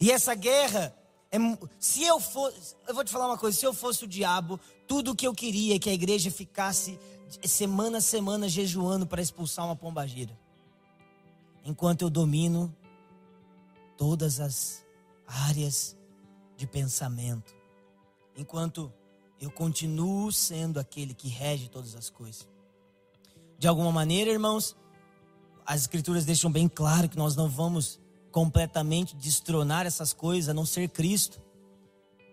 E 0.00 0.10
essa 0.10 0.34
guerra, 0.34 0.92
é, 1.30 1.38
se 1.78 2.02
eu 2.02 2.18
fosse, 2.18 2.74
eu 2.88 2.94
vou 2.94 3.04
te 3.04 3.12
falar 3.12 3.26
uma 3.26 3.38
coisa: 3.38 3.56
se 3.56 3.64
eu 3.64 3.72
fosse 3.72 4.04
o 4.04 4.08
diabo, 4.08 4.58
tudo 4.88 5.14
que 5.14 5.26
eu 5.26 5.32
queria 5.32 5.76
é 5.76 5.78
que 5.78 5.88
a 5.88 5.94
igreja 5.94 6.30
ficasse 6.30 6.98
semana 7.46 7.98
a 7.98 8.00
semana 8.00 8.48
jejuando 8.48 9.06
para 9.06 9.22
expulsar 9.22 9.64
uma 9.64 9.76
pombagira, 9.76 10.36
enquanto 11.64 12.02
eu 12.02 12.10
domino 12.10 12.74
todas 13.96 14.40
as 14.40 14.84
áreas 15.26 15.96
de 16.56 16.66
pensamento, 16.66 17.54
enquanto 18.36 18.92
eu 19.42 19.50
continuo 19.50 20.30
sendo 20.30 20.78
aquele 20.78 21.12
que 21.12 21.26
rege 21.26 21.68
todas 21.68 21.96
as 21.96 22.08
coisas. 22.08 22.48
De 23.58 23.66
alguma 23.66 23.90
maneira, 23.90 24.30
irmãos, 24.30 24.76
as 25.66 25.80
escrituras 25.80 26.24
deixam 26.24 26.48
bem 26.48 26.68
claro 26.68 27.08
que 27.08 27.16
nós 27.16 27.34
não 27.34 27.48
vamos 27.48 27.98
completamente 28.30 29.16
destronar 29.16 29.84
essas 29.84 30.12
coisas, 30.12 30.48
a 30.48 30.54
não 30.54 30.64
ser 30.64 30.88
Cristo. 30.90 31.42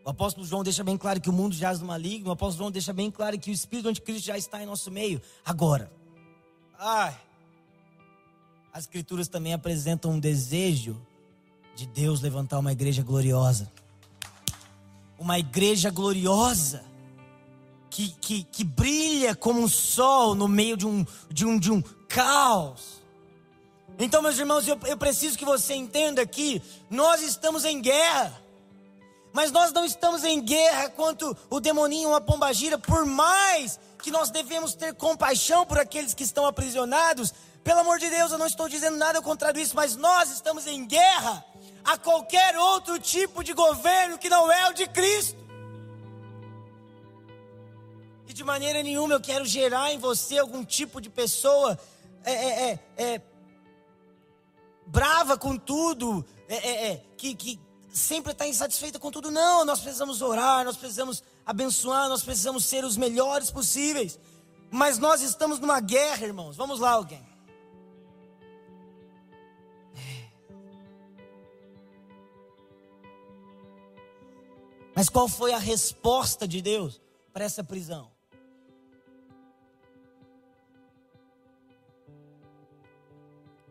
O 0.05 0.09
apóstolo 0.11 0.45
João 0.45 0.61
deixa 0.61 0.83
bem 0.83 0.99
claro 0.99 1.19
que 1.19 1.31
o 1.31 1.33
mundo 1.33 1.55
jaz 1.55 1.79
no 1.79 1.87
maligno. 1.87 2.29
O 2.29 2.31
apóstolo 2.31 2.59
João 2.59 2.71
deixa 2.71 2.93
bem 2.93 3.09
claro 3.09 3.39
que 3.39 3.49
o 3.49 3.53
Espírito 3.53 3.85
do 3.85 3.89
Anticristo 3.89 4.27
já 4.27 4.37
está 4.37 4.61
em 4.61 4.67
nosso 4.67 4.91
meio. 4.91 5.19
Agora, 5.43 5.91
ai, 6.77 7.19
as 8.71 8.83
escrituras 8.83 9.27
também 9.27 9.53
apresentam 9.53 10.11
um 10.11 10.19
desejo 10.19 10.95
de 11.75 11.87
Deus 11.87 12.21
levantar 12.21 12.59
uma 12.59 12.71
igreja 12.71 13.01
gloriosa. 13.01 13.71
Uma 15.17 15.39
igreja 15.39 15.89
gloriosa 15.89 16.87
que, 17.89 18.09
que, 18.21 18.43
que 18.43 18.63
brilha 18.63 19.35
como 19.35 19.61
um 19.61 19.67
sol 19.67 20.35
no 20.35 20.47
meio 20.47 20.77
de 20.77 20.85
um, 20.85 21.05
de 21.29 21.45
um, 21.45 21.59
de 21.59 21.71
um 21.71 21.81
caos. 22.07 22.99
Então, 23.97 24.21
meus 24.21 24.37
irmãos, 24.37 24.67
eu, 24.67 24.79
eu 24.85 24.97
preciso 24.97 25.37
que 25.37 25.43
você 25.43 25.73
entenda 25.73 26.25
que 26.25 26.61
nós 26.89 27.21
estamos 27.21 27.65
em 27.65 27.81
guerra. 27.81 28.41
Mas 29.33 29.51
nós 29.51 29.71
não 29.71 29.85
estamos 29.85 30.23
em 30.23 30.41
guerra 30.41 30.89
quanto 30.89 31.35
o 31.49 31.59
demoninho, 31.59 32.09
uma 32.09 32.21
pombagira, 32.21 32.77
por 32.77 33.05
mais 33.05 33.79
que 34.01 34.09
nós 34.09 34.31
devemos 34.31 34.73
ter 34.73 34.93
compaixão 34.95 35.65
por 35.65 35.77
aqueles 35.77 36.13
que 36.13 36.23
estão 36.23 36.45
aprisionados. 36.45 37.33
Pelo 37.63 37.81
amor 37.81 37.99
de 37.99 38.09
Deus, 38.09 38.31
eu 38.31 38.37
não 38.37 38.47
estou 38.47 38.69
dizendo 38.69 38.97
nada 38.97 39.21
contrário 39.21 39.61
isso, 39.61 39.75
mas 39.75 39.95
nós 39.95 40.31
estamos 40.31 40.65
em 40.65 40.85
guerra 40.85 41.45
a 41.83 41.97
qualquer 41.97 42.57
outro 42.57 42.97
tipo 42.99 43.43
de 43.43 43.53
governo 43.53 44.17
que 44.17 44.29
não 44.29 44.51
é 44.51 44.69
o 44.69 44.73
de 44.73 44.87
Cristo 44.87 45.48
de 48.39 48.43
maneira 48.45 48.81
nenhuma 48.81 49.13
eu 49.13 49.19
quero 49.19 49.43
gerar 49.43 49.91
em 49.91 49.97
você 49.97 50.37
algum 50.37 50.63
tipo 50.63 51.01
de 51.01 51.09
pessoa 51.09 51.77
é, 52.23 52.31
é, 52.31 52.69
é, 52.69 52.79
é 53.03 53.21
brava 54.87 55.37
com 55.37 55.57
tudo, 55.57 56.25
é, 56.47 56.91
é, 56.91 57.05
que, 57.17 57.35
que 57.35 57.59
sempre 57.91 58.31
está 58.31 58.47
insatisfeita 58.47 58.97
com 58.97 59.11
tudo. 59.11 59.29
Não, 59.29 59.65
nós 59.65 59.81
precisamos 59.81 60.21
orar, 60.21 60.63
nós 60.63 60.77
precisamos 60.77 61.21
abençoar, 61.45 62.07
nós 62.07 62.23
precisamos 62.23 62.63
ser 62.63 62.85
os 62.85 62.95
melhores 62.95 63.51
possíveis. 63.51 64.17
Mas 64.71 64.97
nós 64.97 65.21
estamos 65.21 65.59
numa 65.59 65.81
guerra, 65.81 66.25
irmãos. 66.25 66.55
Vamos 66.55 66.79
lá, 66.79 66.91
alguém. 66.91 67.27
Mas 74.95 75.09
qual 75.09 75.27
foi 75.27 75.51
a 75.51 75.59
resposta 75.59 76.47
de 76.47 76.61
Deus 76.61 77.01
para 77.33 77.43
essa 77.43 77.61
prisão? 77.65 78.17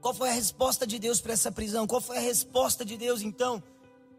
Qual 0.09 0.15
foi 0.15 0.31
a 0.31 0.33
resposta 0.33 0.87
de 0.87 0.99
Deus 0.99 1.21
para 1.21 1.35
essa 1.35 1.53
prisão? 1.53 1.87
Qual 1.87 2.00
foi 2.00 2.17
a 2.17 2.21
resposta 2.21 2.83
de 2.83 2.97
Deus 2.97 3.21
então 3.21 3.62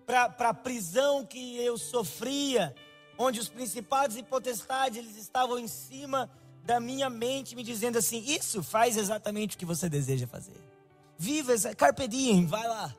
para 0.06 0.28
a 0.38 0.54
prisão 0.54 1.26
que 1.26 1.58
eu 1.58 1.80
sofria, 1.80 2.76
onde 3.18 3.40
os 3.40 3.50
principados 3.50 4.16
e 4.16 4.22
potestades 4.22 5.00
eles 5.00 5.18
estavam 5.18 5.58
em 5.58 5.68
cima 5.68 6.30
da 6.64 6.80
minha 6.80 7.10
mente, 7.10 7.56
me 7.56 7.64
dizendo 7.64 7.98
assim: 7.98 8.24
Isso 8.28 8.62
faz 8.62 8.98
exatamente 8.98 9.56
o 9.56 9.58
que 9.58 9.66
você 9.66 9.90
deseja 9.90 10.28
fazer. 10.28 10.54
Viva, 11.18 11.56
carpe 11.76 12.08
diem, 12.08 12.46
vai 12.46 12.68
lá. 12.68 12.96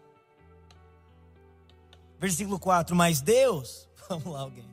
Versículo 2.18 2.58
4: 2.58 2.96
Mas 2.96 3.20
Deus, 3.20 3.88
vamos 4.10 4.32
lá, 4.32 4.40
alguém, 4.40 4.68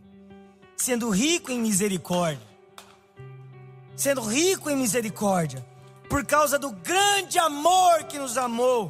sendo 0.76 1.12
rico 1.12 1.52
em 1.52 1.60
misericórdia, 1.60 2.48
sendo 3.96 4.22
rico 4.22 4.72
em 4.72 4.76
misericórdia, 4.76 5.64
por 6.10 6.26
causa 6.26 6.58
do 6.58 6.72
grande 6.72 7.38
amor 7.38 8.04
que 8.06 8.18
nos 8.18 8.38
amou. 8.38 8.90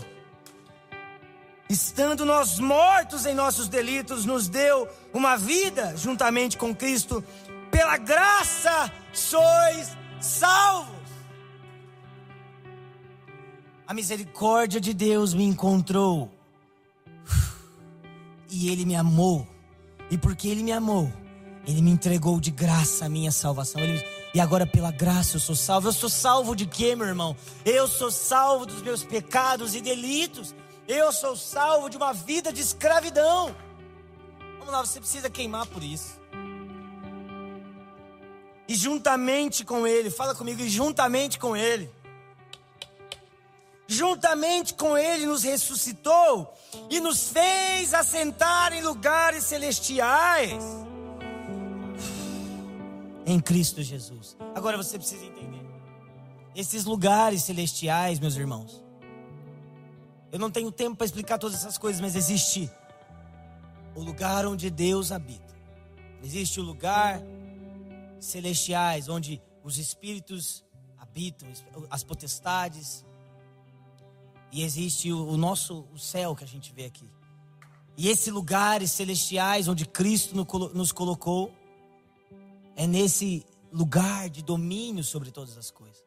Estando 1.69 2.23
nós 2.23 2.59
mortos 2.59 3.25
em 3.25 3.33
nossos 3.33 3.67
delitos, 3.67 4.23
nos 4.25 4.47
deu 4.47 4.87
uma 5.13 5.35
vida 5.35 5.95
juntamente 5.97 6.57
com 6.57 6.73
Cristo. 6.73 7.23
Pela 7.69 7.97
graça 7.97 8.91
sois 9.11 9.97
salvos. 10.21 10.95
A 13.85 13.93
misericórdia 13.93 14.79
de 14.79 14.93
Deus 14.93 15.33
me 15.33 15.43
encontrou. 15.43 16.31
E 18.49 18.69
Ele 18.69 18.85
me 18.85 18.95
amou. 18.95 19.45
E 20.09 20.17
porque 20.17 20.47
Ele 20.47 20.63
me 20.63 20.71
amou, 20.71 21.11
Ele 21.65 21.81
me 21.81 21.91
entregou 21.91 22.39
de 22.39 22.49
graça 22.49 23.05
a 23.05 23.09
minha 23.09 23.31
salvação. 23.31 23.81
Ele 23.81 24.01
e 24.37 24.39
agora, 24.39 24.67
pela 24.67 24.91
graça, 24.91 25.37
eu 25.37 25.39
sou 25.39 25.55
salvo. 25.55 25.87
Eu 25.87 25.93
sou 25.93 26.07
salvo 26.07 26.55
de 26.55 26.67
quê, 26.67 26.95
meu 26.95 27.07
irmão? 27.07 27.35
Eu 27.65 27.87
sou 27.87 28.11
salvo 28.11 28.67
dos 28.67 28.83
meus 28.83 29.03
pecados 29.03 29.73
e 29.73 29.81
delitos. 29.81 30.53
Eu 30.87 31.11
sou 31.11 31.35
salvo 31.35 31.89
de 31.89 31.97
uma 31.97 32.13
vida 32.13 32.53
de 32.53 32.61
escravidão. 32.61 33.55
Vamos 34.59 34.71
lá, 34.71 34.85
você 34.85 34.99
precisa 34.99 35.27
queimar 35.27 35.65
por 35.65 35.81
isso. 35.81 36.19
E 38.67 38.75
juntamente 38.75 39.65
com 39.65 39.87
Ele, 39.87 40.11
fala 40.11 40.35
comigo, 40.35 40.61
e 40.61 40.69
juntamente 40.69 41.39
com 41.39 41.57
Ele. 41.57 41.91
Juntamente 43.87 44.75
com 44.75 44.95
Ele 44.95 45.25
nos 45.25 45.41
ressuscitou 45.41 46.53
e 46.91 46.99
nos 46.99 47.29
fez 47.29 47.91
assentar 47.91 48.71
em 48.71 48.83
lugares 48.83 49.45
celestiais 49.45 50.63
em 53.27 53.41
Cristo 53.41 53.83
Jesus. 53.83 54.37
Agora 54.55 54.77
você 54.77 54.97
precisa 54.97 55.25
entender. 55.25 55.61
Esses 56.55 56.85
lugares 56.85 57.43
celestiais, 57.43 58.21
meus 58.21 58.37
irmãos. 58.37 58.81
Eu 60.31 60.39
não 60.39 60.49
tenho 60.49 60.71
tempo 60.71 60.95
para 60.95 61.05
explicar 61.05 61.37
todas 61.37 61.57
essas 61.57 61.77
coisas, 61.77 61.99
mas 61.99 62.15
existe 62.15 62.71
o 63.93 64.01
lugar 64.01 64.45
onde 64.45 64.69
Deus 64.69 65.11
habita. 65.11 65.53
Existe 66.23 66.61
o 66.61 66.63
lugar 66.63 67.21
celestiais 68.19 69.09
onde 69.09 69.41
os 69.61 69.77
espíritos 69.77 70.63
habitam, 70.97 71.49
as 71.89 72.03
potestades. 72.03 73.05
E 74.53 74.63
existe 74.63 75.11
o, 75.11 75.35
nosso 75.35 75.85
o 75.93 75.99
céu 75.99 76.33
que 76.33 76.45
a 76.45 76.47
gente 76.47 76.71
vê 76.73 76.85
aqui. 76.85 77.11
E 77.97 78.07
esses 78.07 78.31
lugares 78.31 78.91
celestiais 78.91 79.67
onde 79.67 79.85
Cristo 79.85 80.33
nos 80.73 80.93
colocou, 80.93 81.51
é 82.77 82.85
nesse 82.85 83.43
lugar 83.73 84.29
de 84.29 84.41
domínio 84.43 85.03
sobre 85.03 85.31
todas 85.31 85.57
as 85.57 85.71
coisas. 85.71 86.05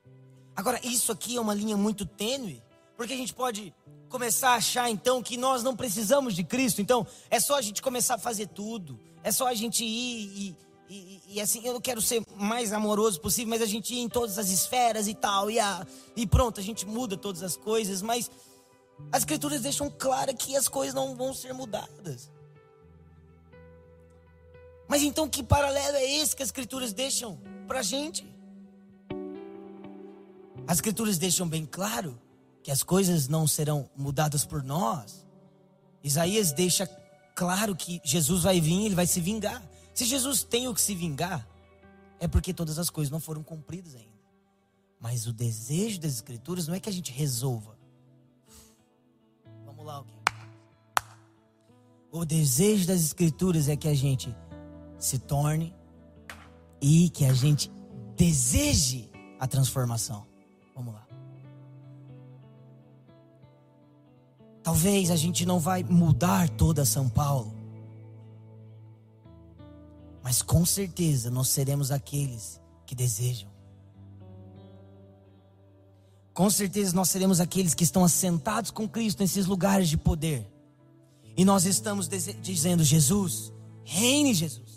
Agora, 0.56 0.80
isso 0.84 1.12
aqui 1.12 1.36
é 1.36 1.40
uma 1.40 1.52
linha 1.52 1.76
muito 1.76 2.06
tênue, 2.06 2.62
porque 2.96 3.12
a 3.12 3.16
gente 3.16 3.34
pode 3.34 3.74
começar 4.08 4.50
a 4.50 4.54
achar 4.54 4.88
então 4.88 5.22
que 5.22 5.36
nós 5.36 5.62
não 5.62 5.76
precisamos 5.76 6.34
de 6.34 6.44
Cristo, 6.44 6.80
então 6.80 7.06
é 7.28 7.38
só 7.40 7.56
a 7.56 7.62
gente 7.62 7.82
começar 7.82 8.14
a 8.14 8.18
fazer 8.18 8.46
tudo, 8.48 8.98
é 9.22 9.30
só 9.30 9.46
a 9.46 9.54
gente 9.54 9.84
ir 9.84 9.86
e, 10.26 10.56
e, 10.88 11.22
e 11.34 11.40
assim, 11.40 11.64
eu 11.64 11.80
quero 11.80 12.00
ser 12.00 12.22
mais 12.36 12.72
amoroso 12.72 13.20
possível, 13.20 13.50
mas 13.50 13.62
a 13.62 13.66
gente 13.66 13.94
ir 13.94 14.00
em 14.00 14.08
todas 14.08 14.38
as 14.38 14.48
esferas 14.48 15.06
e 15.08 15.14
tal, 15.14 15.50
e, 15.50 15.58
a, 15.58 15.86
e 16.16 16.26
pronto, 16.26 16.60
a 16.60 16.62
gente 16.62 16.86
muda 16.86 17.16
todas 17.16 17.42
as 17.42 17.56
coisas, 17.56 18.00
mas 18.00 18.30
as 19.10 19.22
escrituras 19.22 19.60
deixam 19.60 19.90
claro 19.90 20.34
que 20.36 20.56
as 20.56 20.68
coisas 20.68 20.94
não 20.94 21.16
vão 21.16 21.32
ser 21.34 21.52
mudadas. 21.52 22.30
Mas 24.90 25.04
então 25.04 25.28
que 25.28 25.40
paralelo 25.40 25.96
é 25.96 26.04
esse 26.04 26.34
que 26.34 26.42
as 26.42 26.48
escrituras 26.48 26.92
deixam 26.92 27.38
para 27.68 27.78
a 27.78 27.82
gente? 27.82 28.28
As 30.66 30.78
escrituras 30.78 31.16
deixam 31.16 31.48
bem 31.48 31.64
claro 31.64 32.20
que 32.60 32.72
as 32.72 32.82
coisas 32.82 33.28
não 33.28 33.46
serão 33.46 33.88
mudadas 33.94 34.44
por 34.44 34.64
nós. 34.64 35.24
Isaías 36.02 36.50
deixa 36.50 36.88
claro 37.36 37.76
que 37.76 38.00
Jesus 38.02 38.42
vai 38.42 38.60
vir, 38.60 38.86
ele 38.86 38.96
vai 38.96 39.06
se 39.06 39.20
vingar. 39.20 39.62
Se 39.94 40.04
Jesus 40.04 40.42
tem 40.42 40.66
o 40.66 40.74
que 40.74 40.80
se 40.80 40.96
vingar, 40.96 41.48
é 42.18 42.26
porque 42.26 42.52
todas 42.52 42.76
as 42.76 42.90
coisas 42.90 43.12
não 43.12 43.20
foram 43.20 43.44
cumpridas 43.44 43.94
ainda. 43.94 44.10
Mas 44.98 45.24
o 45.24 45.32
desejo 45.32 46.00
das 46.00 46.14
escrituras 46.14 46.66
não 46.66 46.74
é 46.74 46.80
que 46.80 46.88
a 46.88 46.92
gente 46.92 47.12
resolva. 47.12 47.78
Vamos 49.64 49.86
lá, 49.86 49.94
alguém. 49.94 50.18
O 52.10 52.24
desejo 52.24 52.88
das 52.88 53.02
escrituras 53.02 53.68
é 53.68 53.76
que 53.76 53.86
a 53.86 53.94
gente 53.94 54.34
se 55.00 55.18
torne 55.18 55.74
e 56.80 57.10
que 57.10 57.24
a 57.24 57.32
gente 57.32 57.70
deseje 58.16 59.10
a 59.38 59.46
transformação. 59.46 60.26
Vamos 60.76 60.94
lá. 60.94 61.06
Talvez 64.62 65.10
a 65.10 65.16
gente 65.16 65.44
não 65.46 65.58
vai 65.58 65.82
mudar 65.82 66.48
toda 66.50 66.84
São 66.84 67.08
Paulo. 67.08 67.52
Mas 70.22 70.42
com 70.42 70.64
certeza 70.66 71.30
nós 71.30 71.48
seremos 71.48 71.90
aqueles 71.90 72.60
que 72.86 72.94
desejam. 72.94 73.50
Com 76.34 76.48
certeza 76.50 76.94
nós 76.94 77.08
seremos 77.10 77.40
aqueles 77.40 77.74
que 77.74 77.84
estão 77.84 78.04
assentados 78.04 78.70
com 78.70 78.88
Cristo 78.88 79.20
nesses 79.20 79.46
lugares 79.46 79.88
de 79.88 79.96
poder. 79.96 80.46
E 81.36 81.44
nós 81.44 81.64
estamos 81.64 82.08
dizendo: 82.08 82.84
Jesus, 82.84 83.52
reine 83.82 84.34
Jesus. 84.34 84.69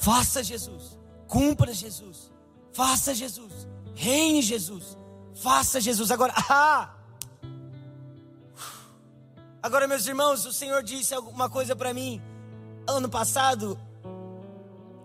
Faça 0.00 0.42
Jesus. 0.42 0.98
Cumpra 1.28 1.74
Jesus. 1.74 2.32
Faça 2.72 3.14
Jesus. 3.14 3.68
Reine 3.94 4.40
Jesus. 4.40 4.96
Faça 5.34 5.78
Jesus. 5.78 6.10
Agora, 6.10 6.32
ah! 6.48 6.94
Agora, 9.62 9.86
meus 9.86 10.06
irmãos, 10.06 10.46
o 10.46 10.52
Senhor 10.54 10.82
disse 10.82 11.12
alguma 11.12 11.50
coisa 11.50 11.76
para 11.76 11.92
mim. 11.92 12.20
Ano 12.88 13.10
passado, 13.10 13.78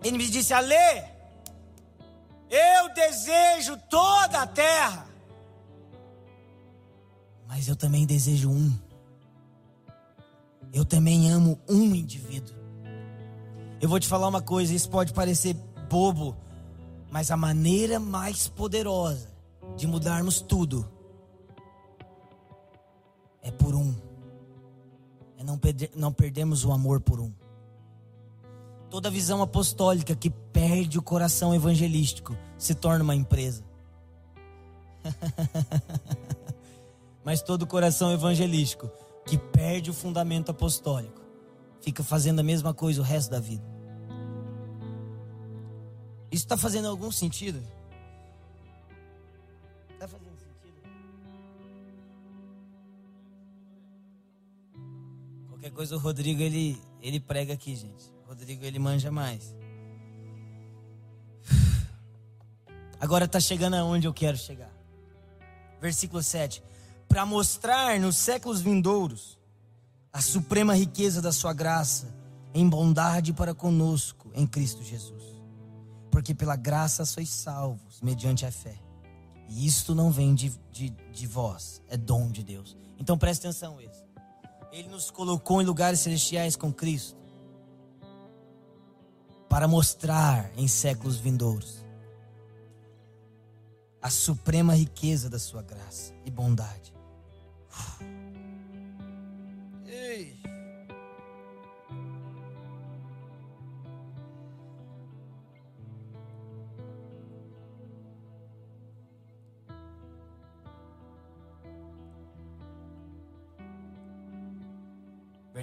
Ele 0.02 0.16
me 0.16 0.26
disse: 0.28 0.54
Alê, 0.54 1.04
eu 2.48 2.94
desejo 2.94 3.76
toda 3.90 4.40
a 4.40 4.46
terra. 4.46 5.06
Mas 7.46 7.68
eu 7.68 7.76
também 7.76 8.06
desejo 8.06 8.50
um. 8.50 8.74
Eu 10.72 10.86
também 10.86 11.30
amo 11.30 11.60
um 11.68 11.94
indivíduo. 11.94 12.55
Eu 13.80 13.88
vou 13.88 14.00
te 14.00 14.08
falar 14.08 14.26
uma 14.26 14.40
coisa, 14.40 14.74
isso 14.74 14.88
pode 14.88 15.12
parecer 15.12 15.54
bobo, 15.88 16.34
mas 17.10 17.30
a 17.30 17.36
maneira 17.36 18.00
mais 18.00 18.48
poderosa 18.48 19.30
de 19.76 19.86
mudarmos 19.86 20.40
tudo 20.40 20.88
é 23.42 23.50
por 23.50 23.74
um. 23.74 23.94
É 25.38 25.44
não, 25.44 25.58
perder, 25.58 25.90
não 25.94 26.10
perdermos 26.10 26.64
o 26.64 26.72
amor 26.72 27.00
por 27.00 27.20
um. 27.20 27.30
Toda 28.88 29.10
visão 29.10 29.42
apostólica 29.42 30.16
que 30.16 30.30
perde 30.30 30.98
o 30.98 31.02
coração 31.02 31.54
evangelístico 31.54 32.34
se 32.56 32.74
torna 32.74 33.04
uma 33.04 33.14
empresa. 33.14 33.62
Mas 37.22 37.42
todo 37.42 37.66
coração 37.66 38.10
evangelístico 38.10 38.90
que 39.26 39.36
perde 39.36 39.90
o 39.90 39.94
fundamento 39.94 40.50
apostólico 40.50 41.25
fica 41.86 42.02
fazendo 42.02 42.40
a 42.40 42.42
mesma 42.42 42.74
coisa 42.74 43.00
o 43.00 43.04
resto 43.04 43.30
da 43.30 43.38
vida. 43.38 43.62
Isso 46.32 46.44
está 46.44 46.56
fazendo 46.56 46.88
algum 46.88 47.12
sentido? 47.12 47.62
Está 49.92 50.08
fazendo 50.08 50.36
sentido? 50.36 50.82
Qualquer 55.48 55.70
coisa 55.70 55.94
o 55.94 55.98
Rodrigo 56.00 56.42
ele, 56.42 56.76
ele 57.00 57.20
prega 57.20 57.54
aqui, 57.54 57.76
gente. 57.76 58.12
O 58.24 58.30
Rodrigo 58.30 58.64
ele 58.64 58.80
manja 58.80 59.12
mais. 59.12 59.54
Agora 62.98 63.26
está 63.26 63.38
chegando 63.38 63.74
aonde 63.74 64.08
eu 64.08 64.12
quero 64.12 64.36
chegar. 64.36 64.72
Versículo 65.80 66.20
7. 66.20 66.64
Para 67.06 67.24
mostrar 67.24 68.00
nos 68.00 68.16
séculos 68.16 68.60
vindouros 68.60 69.35
a 70.16 70.20
suprema 70.22 70.74
riqueza 70.74 71.20
da 71.20 71.30
sua 71.30 71.52
graça 71.52 72.08
em 72.54 72.66
bondade 72.66 73.34
para 73.34 73.54
conosco 73.54 74.30
em 74.32 74.46
Cristo 74.46 74.82
Jesus. 74.82 75.22
Porque 76.10 76.34
pela 76.34 76.56
graça 76.56 77.04
sois 77.04 77.28
salvos 77.28 78.00
mediante 78.00 78.46
a 78.46 78.50
fé. 78.50 78.80
E 79.46 79.66
isto 79.66 79.94
não 79.94 80.10
vem 80.10 80.34
de, 80.34 80.58
de, 80.72 80.88
de 80.88 81.26
vós, 81.26 81.82
é 81.86 81.98
dom 81.98 82.30
de 82.30 82.42
Deus. 82.42 82.78
Então 82.98 83.18
preste 83.18 83.46
atenção 83.46 83.78
isso. 83.78 84.06
Ele 84.72 84.88
nos 84.88 85.10
colocou 85.10 85.60
em 85.60 85.66
lugares 85.66 86.00
celestiais 86.00 86.56
com 86.56 86.72
Cristo 86.72 87.18
para 89.50 89.68
mostrar 89.68 90.50
em 90.56 90.66
séculos 90.66 91.18
vindouros 91.18 91.84
a 94.00 94.08
suprema 94.08 94.74
riqueza 94.74 95.28
da 95.28 95.38
sua 95.38 95.60
graça 95.60 96.14
e 96.24 96.30
bondade. 96.30 96.94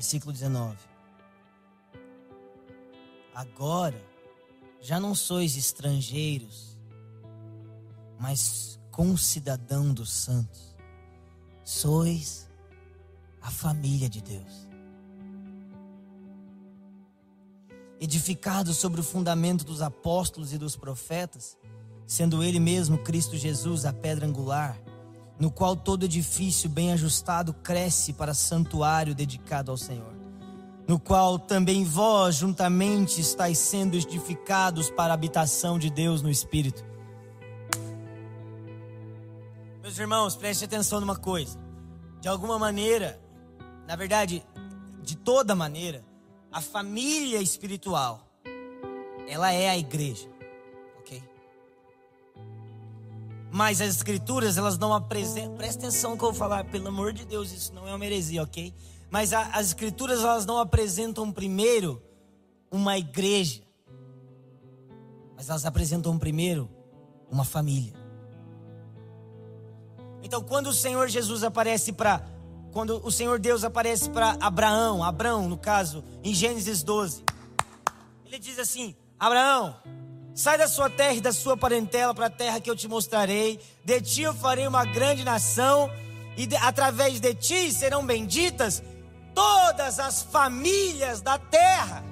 Versículo 0.03 0.33
19. 0.33 0.75
Agora 3.33 4.05
já 4.81 4.99
não 4.99 5.15
sois 5.15 5.55
estrangeiros, 5.55 6.77
mas 8.19 8.77
concidadão 8.91 9.93
dos 9.93 10.11
santos. 10.11 10.75
Sois 11.63 12.49
a 13.41 13.49
família 13.49 14.09
de 14.09 14.21
Deus. 14.21 14.67
Edificados 17.97 18.75
sobre 18.75 18.99
o 18.99 19.05
fundamento 19.05 19.63
dos 19.63 19.81
apóstolos 19.81 20.51
e 20.51 20.57
dos 20.57 20.75
profetas, 20.75 21.57
sendo 22.05 22.43
Ele 22.43 22.59
mesmo 22.59 22.97
Cristo 22.97 23.37
Jesus 23.37 23.85
a 23.85 23.93
pedra 23.93 24.27
angular 24.27 24.77
no 25.39 25.51
qual 25.51 25.75
todo 25.75 26.05
edifício 26.05 26.69
bem 26.69 26.93
ajustado 26.93 27.53
cresce 27.53 28.13
para 28.13 28.33
santuário 28.33 29.15
dedicado 29.15 29.71
ao 29.71 29.77
Senhor, 29.77 30.13
no 30.87 30.99
qual 30.99 31.39
também 31.39 31.83
vós 31.83 32.35
juntamente 32.35 33.19
estáis 33.19 33.57
sendo 33.57 33.97
edificados 33.97 34.89
para 34.89 35.13
a 35.13 35.15
habitação 35.15 35.79
de 35.79 35.89
Deus 35.89 36.21
no 36.21 36.29
Espírito. 36.29 36.85
Meus 39.81 39.97
irmãos, 39.97 40.35
preste 40.35 40.65
atenção 40.65 40.99
numa 40.99 41.15
coisa. 41.15 41.59
De 42.21 42.27
alguma 42.27 42.57
maneira, 42.57 43.19
na 43.85 43.95
verdade, 43.95 44.45
de 45.01 45.17
toda 45.17 45.53
maneira, 45.53 46.05
a 46.51 46.61
família 46.61 47.41
espiritual, 47.41 48.25
ela 49.27 49.51
é 49.51 49.69
a 49.69 49.77
igreja. 49.77 50.32
Mas 53.53 53.79
as 53.81 53.97
escrituras, 53.97 54.57
elas 54.57 54.79
não 54.79 54.91
apresentam. 54.91 55.55
Presta 55.55 55.85
atenção 55.85 56.11
no 56.11 56.17
que 56.17 56.23
eu 56.23 56.31
vou 56.31 56.39
falar, 56.39 56.63
pelo 56.65 56.87
amor 56.87 57.13
de 57.13 57.23
Deus, 57.23 57.51
isso 57.51 57.71
não 57.71 57.87
é 57.87 57.93
uma 57.93 58.03
heresia, 58.03 58.41
ok? 58.41 58.73
Mas 59.11 59.31
a, 59.31 59.43
as 59.49 59.67
escrituras, 59.67 60.21
elas 60.21 60.43
não 60.43 60.57
apresentam 60.57 61.31
primeiro 61.31 62.01
uma 62.71 62.97
igreja. 62.97 63.61
Mas 65.35 65.49
elas 65.49 65.67
apresentam 65.67 66.17
primeiro 66.17 66.67
uma 67.29 67.45
família. 67.45 67.93
Então, 70.23 70.41
quando 70.41 70.67
o 70.67 70.73
Senhor 70.73 71.07
Jesus 71.07 71.43
aparece 71.43 71.93
para 71.93 72.25
quando 72.71 73.05
o 73.05 73.11
Senhor 73.11 73.37
Deus 73.37 73.63
aparece 73.63 74.09
para 74.09 74.35
Abraão, 74.41 75.03
Abraão, 75.03 75.47
no 75.47 75.59
caso, 75.59 76.03
em 76.23 76.33
Gênesis 76.33 76.81
12, 76.81 77.23
ele 78.25 78.39
diz 78.39 78.57
assim: 78.57 78.95
Abraão, 79.19 79.75
sai 80.33 80.57
da 80.57 80.67
sua 80.67 80.89
terra 80.89 81.13
e 81.13 81.21
da 81.21 81.31
sua 81.31 81.55
parentela 81.55 82.13
para 82.13 82.27
a 82.27 82.29
terra 82.29 82.59
que 82.59 82.69
eu 82.69 82.75
te 82.75 82.87
mostrarei. 82.87 83.59
De 83.83 84.01
ti 84.01 84.21
eu 84.21 84.33
farei 84.33 84.67
uma 84.67 84.85
grande 84.85 85.23
nação, 85.23 85.89
e 86.35 86.45
de, 86.45 86.55
através 86.55 87.19
de 87.19 87.33
ti 87.33 87.71
serão 87.71 88.05
benditas 88.05 88.81
todas 89.33 89.99
as 89.99 90.23
famílias 90.23 91.21
da 91.21 91.37
terra. 91.37 92.03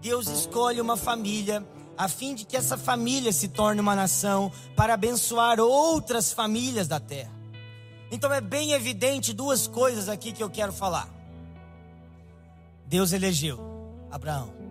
Deus 0.00 0.26
escolhe 0.28 0.80
uma 0.80 0.96
família 0.96 1.64
a 1.96 2.08
fim 2.08 2.34
de 2.34 2.44
que 2.44 2.56
essa 2.56 2.76
família 2.76 3.32
se 3.32 3.48
torne 3.48 3.80
uma 3.80 3.94
nação 3.94 4.50
para 4.74 4.94
abençoar 4.94 5.60
outras 5.60 6.32
famílias 6.32 6.88
da 6.88 6.98
terra. 6.98 7.30
Então 8.10 8.32
é 8.32 8.40
bem 8.40 8.72
evidente 8.72 9.32
duas 9.32 9.66
coisas 9.66 10.08
aqui 10.08 10.32
que 10.32 10.42
eu 10.42 10.50
quero 10.50 10.72
falar. 10.72 11.08
Deus 12.86 13.12
elegeu 13.12 13.58
Abraão. 14.10 14.61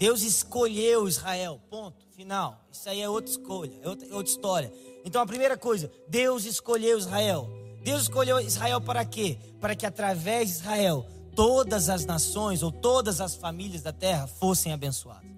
Deus 0.00 0.22
escolheu 0.22 1.06
Israel. 1.06 1.60
Ponto. 1.68 2.00
Final. 2.16 2.64
Isso 2.72 2.88
aí 2.88 3.00
é 3.00 3.08
outra 3.08 3.30
escolha, 3.30 3.72
é 3.82 3.88
outra, 3.88 4.14
outra 4.14 4.32
história. 4.32 4.72
Então 5.04 5.22
a 5.22 5.26
primeira 5.26 5.56
coisa, 5.56 5.90
Deus 6.08 6.44
escolheu 6.44 6.98
Israel. 6.98 7.48
Deus 7.82 8.02
escolheu 8.02 8.40
Israel 8.40 8.80
para 8.80 9.04
quê? 9.04 9.38
Para 9.60 9.74
que 9.74 9.86
através 9.86 10.48
de 10.48 10.54
Israel 10.56 11.06
todas 11.34 11.88
as 11.88 12.04
nações 12.04 12.62
ou 12.62 12.72
todas 12.72 13.20
as 13.20 13.34
famílias 13.34 13.82
da 13.82 13.92
terra 13.92 14.26
fossem 14.26 14.72
abençoadas. 14.72 15.30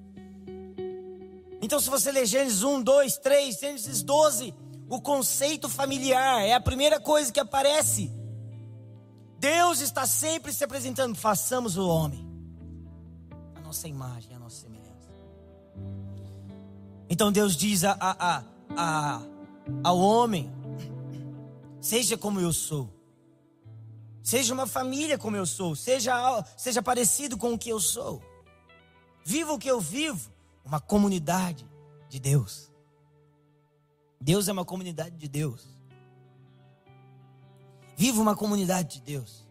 Então, 1.61 1.79
se 1.79 1.89
você 1.89 2.11
ler 2.11 2.27
Gênesis 2.27 2.63
1, 2.63 2.83
2, 2.83 3.17
3, 3.19 3.59
Gênesis 3.61 4.03
12, 4.03 4.53
o 4.89 5.01
conceito 5.01 5.69
familiar 5.69 6.45
é 6.45 6.55
a 6.55 6.61
primeira 6.61 7.01
coisa 7.01 7.33
que 7.33 7.39
aparece. 7.39 8.13
Deus 9.39 9.81
está 9.81 10.07
sempre 10.07 10.53
se 10.53 10.65
apresentando. 10.65 11.15
Façamos 11.15 11.77
o 11.77 11.87
homem, 11.89 12.27
nossa 13.73 13.89
imagem, 13.89 14.35
a 14.35 14.39
nossa 14.39 14.61
semelhança. 14.61 15.09
Então 17.09 17.33
Deus 17.33 17.57
diz 17.57 17.85
a, 17.85 17.97
a, 17.99 18.45
a, 18.77 19.23
ao 19.83 19.99
homem: 19.99 20.53
seja 21.81 22.19
como 22.19 22.39
eu 22.39 22.53
sou, 22.53 22.93
seja 24.23 24.53
uma 24.53 24.67
família 24.67 25.17
como 25.17 25.39
eu 25.39 25.47
sou, 25.47 25.75
seja, 25.75 26.45
seja 26.55 26.83
parecido 26.83 27.39
com 27.39 27.55
o 27.55 27.59
que 27.59 27.71
eu 27.71 27.81
sou, 27.81 28.23
viva 29.25 29.55
o 29.55 29.59
que 29.59 29.71
eu 29.71 29.81
vivo 29.81 30.31
uma 30.63 30.79
comunidade 30.79 31.67
de 32.11 32.21
Deus. 32.21 32.71
Deus 34.21 34.49
é 34.49 34.53
uma 34.53 34.67
comunidade 34.67 35.17
de 35.17 35.29
Deus. 35.29 35.67
Viva 37.97 38.21
uma 38.21 38.37
comunidade 38.37 38.99
de 38.99 39.01
Deus. 39.01 39.49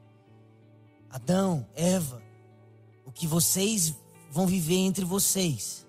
Adão, 1.10 1.68
Eva, 1.74 2.22
o 3.04 3.12
que 3.12 3.28
vocês 3.28 3.96
vão 4.32 4.48
viver 4.48 4.78
entre 4.78 5.06
vocês 5.06 5.82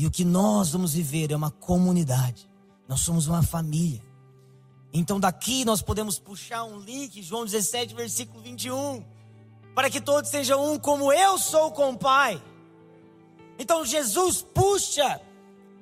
e 0.00 0.06
o 0.06 0.10
que 0.10 0.24
nós 0.24 0.70
vamos 0.70 0.94
viver 0.94 1.30
é 1.30 1.36
uma 1.36 1.50
comunidade. 1.50 2.48
Nós 2.88 3.00
somos 3.00 3.26
uma 3.26 3.42
família. 3.42 4.02
Então 4.94 5.20
daqui 5.20 5.62
nós 5.62 5.82
podemos 5.82 6.18
puxar 6.18 6.64
um 6.64 6.80
link, 6.80 7.22
João 7.22 7.44
17, 7.44 7.94
versículo 7.94 8.42
21, 8.42 9.04
para 9.74 9.90
que 9.90 10.00
todos 10.00 10.30
sejam 10.30 10.72
um 10.72 10.78
como 10.78 11.12
eu 11.12 11.38
sou 11.38 11.70
com 11.72 11.90
o 11.90 11.98
Pai. 11.98 12.42
Então 13.58 13.84
Jesus 13.84 14.40
puxa 14.40 15.20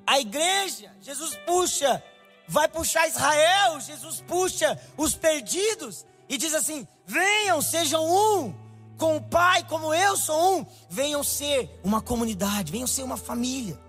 a 0.05 0.19
igreja, 0.19 0.93
Jesus 0.99 1.37
puxa, 1.47 2.03
vai 2.45 2.67
puxar 2.67 3.07
Israel, 3.07 3.79
Jesus 3.79 4.21
puxa 4.27 4.77
os 4.97 5.15
perdidos 5.15 6.05
e 6.27 6.37
diz 6.37 6.53
assim: 6.53 6.85
venham, 7.05 7.61
sejam 7.61 8.05
um, 8.05 8.53
com 8.99 9.15
o 9.15 9.21
Pai, 9.21 9.65
como 9.67 9.93
eu 9.93 10.15
sou 10.17 10.59
um, 10.59 10.65
venham 10.89 11.23
ser 11.23 11.79
uma 11.83 12.01
comunidade, 12.01 12.71
venham 12.71 12.85
ser 12.85 13.01
uma 13.01 13.17
família. 13.17 13.79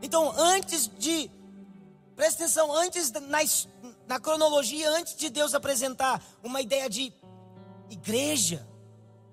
Então, 0.00 0.32
antes 0.38 0.88
de, 0.98 1.30
presta 2.14 2.44
atenção, 2.44 2.72
antes 2.72 3.10
na, 3.12 3.40
na 4.06 4.20
cronologia, 4.20 4.88
antes 4.90 5.16
de 5.16 5.28
Deus 5.28 5.52
apresentar 5.52 6.22
uma 6.42 6.62
ideia 6.62 6.88
de 6.88 7.12
igreja 7.90 8.66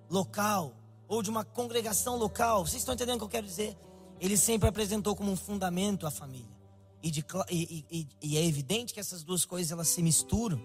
local, 0.10 0.74
ou 1.08 1.22
de 1.22 1.30
uma 1.30 1.46
congregação 1.46 2.18
local, 2.18 2.66
vocês 2.66 2.82
estão 2.82 2.94
entendendo 2.94 3.16
o 3.16 3.20
que 3.20 3.26
eu 3.26 3.30
quero 3.30 3.48
dizer? 3.48 3.78
Ele 4.20 4.36
sempre 4.36 4.68
apresentou 4.68 5.16
como 5.16 5.32
um 5.32 5.38
fundamento 5.38 6.06
a 6.06 6.12
família. 6.12 6.58
E, 7.02 7.12
de, 7.12 7.24
e, 7.50 7.86
e, 7.90 8.08
e 8.22 8.38
é 8.38 8.46
evidente 8.46 8.94
que 8.94 9.00
essas 9.00 9.24
duas 9.24 9.46
coisas 9.46 9.72
elas 9.72 9.88
se 9.88 10.02
misturam. 10.02 10.60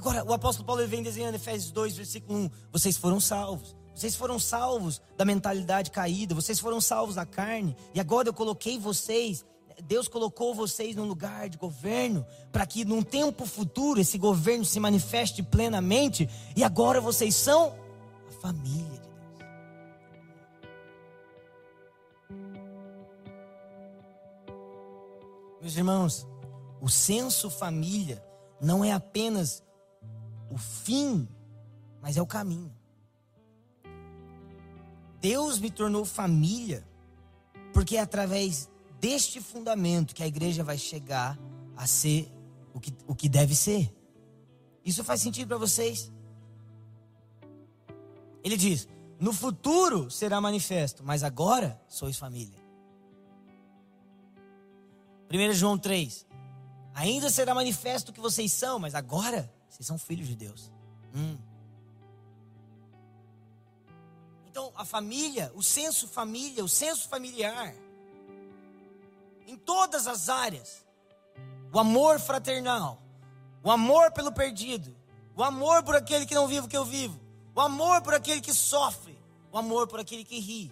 Agora, 0.00 0.24
o 0.24 0.32
apóstolo 0.32 0.66
Paulo 0.66 0.88
vem 0.88 1.02
desenhando 1.02 1.34
Efésios 1.34 1.70
2, 1.72 1.94
versículo 1.94 2.38
1. 2.38 2.50
Vocês 2.72 2.96
foram 2.96 3.20
salvos. 3.20 3.76
Vocês 3.94 4.14
foram 4.14 4.38
salvos 4.38 4.98
da 5.14 5.26
mentalidade 5.26 5.90
caída. 5.90 6.34
Vocês 6.34 6.58
foram 6.58 6.80
salvos 6.80 7.16
da 7.16 7.26
carne. 7.26 7.76
E 7.92 8.00
agora 8.00 8.26
eu 8.26 8.32
coloquei 8.32 8.78
vocês 8.78 9.44
Deus 9.86 10.08
colocou 10.08 10.54
vocês 10.54 10.96
num 10.96 11.06
lugar 11.06 11.48
de 11.48 11.56
governo 11.56 12.26
para 12.52 12.66
que 12.66 12.84
num 12.84 13.02
tempo 13.02 13.46
futuro 13.46 14.00
esse 14.00 14.18
governo 14.18 14.64
se 14.64 14.78
manifeste 14.78 15.42
plenamente 15.42 16.28
e 16.54 16.62
agora 16.62 17.00
vocês 17.00 17.34
são 17.34 17.74
a 18.28 18.32
família 18.42 19.00
de 19.00 19.08
Deus. 19.08 19.10
Meus 25.62 25.76
irmãos, 25.76 26.26
o 26.78 26.90
senso 26.90 27.48
família 27.48 28.22
não 28.60 28.84
é 28.84 28.92
apenas 28.92 29.62
o 30.50 30.58
fim, 30.58 31.28
mas 32.02 32.16
é 32.16 32.22
o 32.22 32.26
caminho. 32.26 32.74
Deus 35.20 35.58
me 35.58 35.70
tornou 35.70 36.04
família 36.04 36.86
porque 37.72 37.96
é 37.96 38.00
através 38.00 38.68
deste 38.98 39.40
fundamento 39.40 40.14
que 40.14 40.22
a 40.22 40.26
igreja 40.26 40.64
vai 40.64 40.76
chegar 40.76 41.38
a 41.76 41.86
ser 41.86 42.30
o 42.74 42.80
que, 42.80 42.92
o 43.06 43.14
que 43.14 43.28
deve 43.28 43.54
ser. 43.54 43.94
Isso 44.84 45.04
faz 45.04 45.20
sentido 45.20 45.48
para 45.48 45.58
vocês? 45.58 46.12
Ele 48.42 48.56
diz: 48.56 48.88
No 49.18 49.32
futuro 49.32 50.10
será 50.10 50.40
manifesto, 50.40 51.02
mas 51.04 51.22
agora 51.22 51.80
sois 51.86 52.16
família. 52.16 52.58
1 55.30 55.52
João 55.52 55.78
3: 55.78 56.26
Ainda 56.94 57.30
será 57.30 57.54
manifesto 57.54 58.12
que 58.12 58.20
vocês 58.20 58.52
são, 58.52 58.78
mas 58.78 58.94
agora 58.94 59.52
vocês 59.80 59.86
são 59.86 59.98
filhos 59.98 60.28
de 60.28 60.36
Deus. 60.36 60.70
Hum. 61.14 61.38
Então, 64.46 64.70
a 64.76 64.84
família, 64.84 65.50
o 65.54 65.62
senso 65.62 66.06
família, 66.06 66.62
o 66.62 66.68
senso 66.68 67.08
familiar 67.08 67.74
em 69.46 69.56
todas 69.56 70.06
as 70.06 70.28
áreas. 70.28 70.84
O 71.72 71.78
amor 71.78 72.20
fraternal, 72.20 73.00
o 73.62 73.70
amor 73.70 74.12
pelo 74.12 74.30
perdido, 74.30 74.94
o 75.34 75.42
amor 75.42 75.82
por 75.82 75.96
aquele 75.96 76.26
que 76.26 76.34
não 76.34 76.46
vive 76.46 76.66
o 76.66 76.68
que 76.68 76.76
eu 76.76 76.84
vivo, 76.84 77.18
o 77.54 77.60
amor 77.60 78.02
por 78.02 78.12
aquele 78.12 78.42
que 78.42 78.52
sofre, 78.52 79.18
o 79.50 79.56
amor 79.56 79.86
por 79.86 79.98
aquele 79.98 80.24
que 80.24 80.38
ri, 80.40 80.70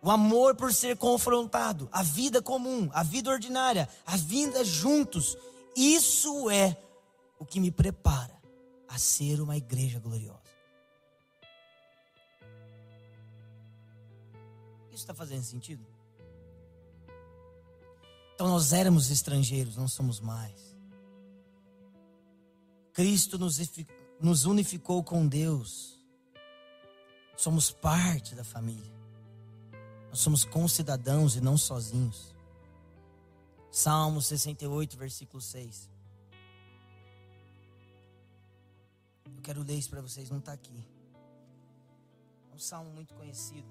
o 0.00 0.10
amor 0.10 0.54
por 0.54 0.72
ser 0.72 0.96
confrontado, 0.96 1.86
a 1.92 2.02
vida 2.02 2.40
comum, 2.40 2.88
a 2.94 3.02
vida 3.02 3.30
ordinária, 3.30 3.88
a 4.06 4.16
vida 4.16 4.64
juntos. 4.64 5.36
Isso 5.76 6.48
é 6.48 6.76
o 7.40 7.46
que 7.46 7.58
me 7.58 7.72
prepara 7.72 8.38
a 8.86 8.98
ser 8.98 9.40
uma 9.40 9.56
igreja 9.56 9.98
gloriosa. 9.98 10.38
Isso 14.88 14.96
está 14.96 15.14
fazendo 15.14 15.42
sentido? 15.42 15.84
Então 18.34 18.46
nós 18.48 18.72
éramos 18.72 19.10
estrangeiros, 19.10 19.76
não 19.76 19.88
somos 19.88 20.20
mais. 20.20 20.76
Cristo 22.92 23.38
nos, 23.38 24.44
unificou 24.44 25.02
com 25.02 25.26
Deus. 25.26 25.98
Somos 27.36 27.70
parte 27.70 28.34
da 28.34 28.44
família. 28.44 28.92
Nós 30.10 30.20
somos 30.20 30.44
concidadãos 30.44 31.36
e 31.36 31.40
não 31.40 31.56
sozinhos. 31.56 32.34
Salmo 33.70 34.20
68, 34.20 34.98
versículo 34.98 35.40
6. 35.40 35.89
Eu 39.40 39.42
quero 39.42 39.62
ler 39.62 39.78
isso 39.78 39.88
para 39.88 40.02
vocês, 40.02 40.28
não 40.28 40.38
está 40.38 40.52
aqui. 40.52 40.86
É 42.52 42.54
um 42.54 42.58
salmo 42.58 42.90
muito 42.90 43.14
conhecido. 43.14 43.66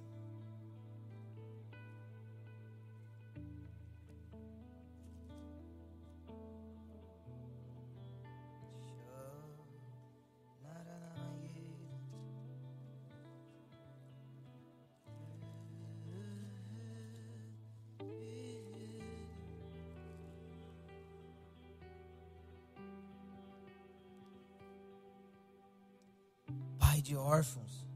De 27.10 27.16
órfãos 27.16 27.88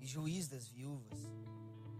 e 0.00 0.04
juiz 0.04 0.48
das 0.48 0.66
viúvas. 0.66 1.16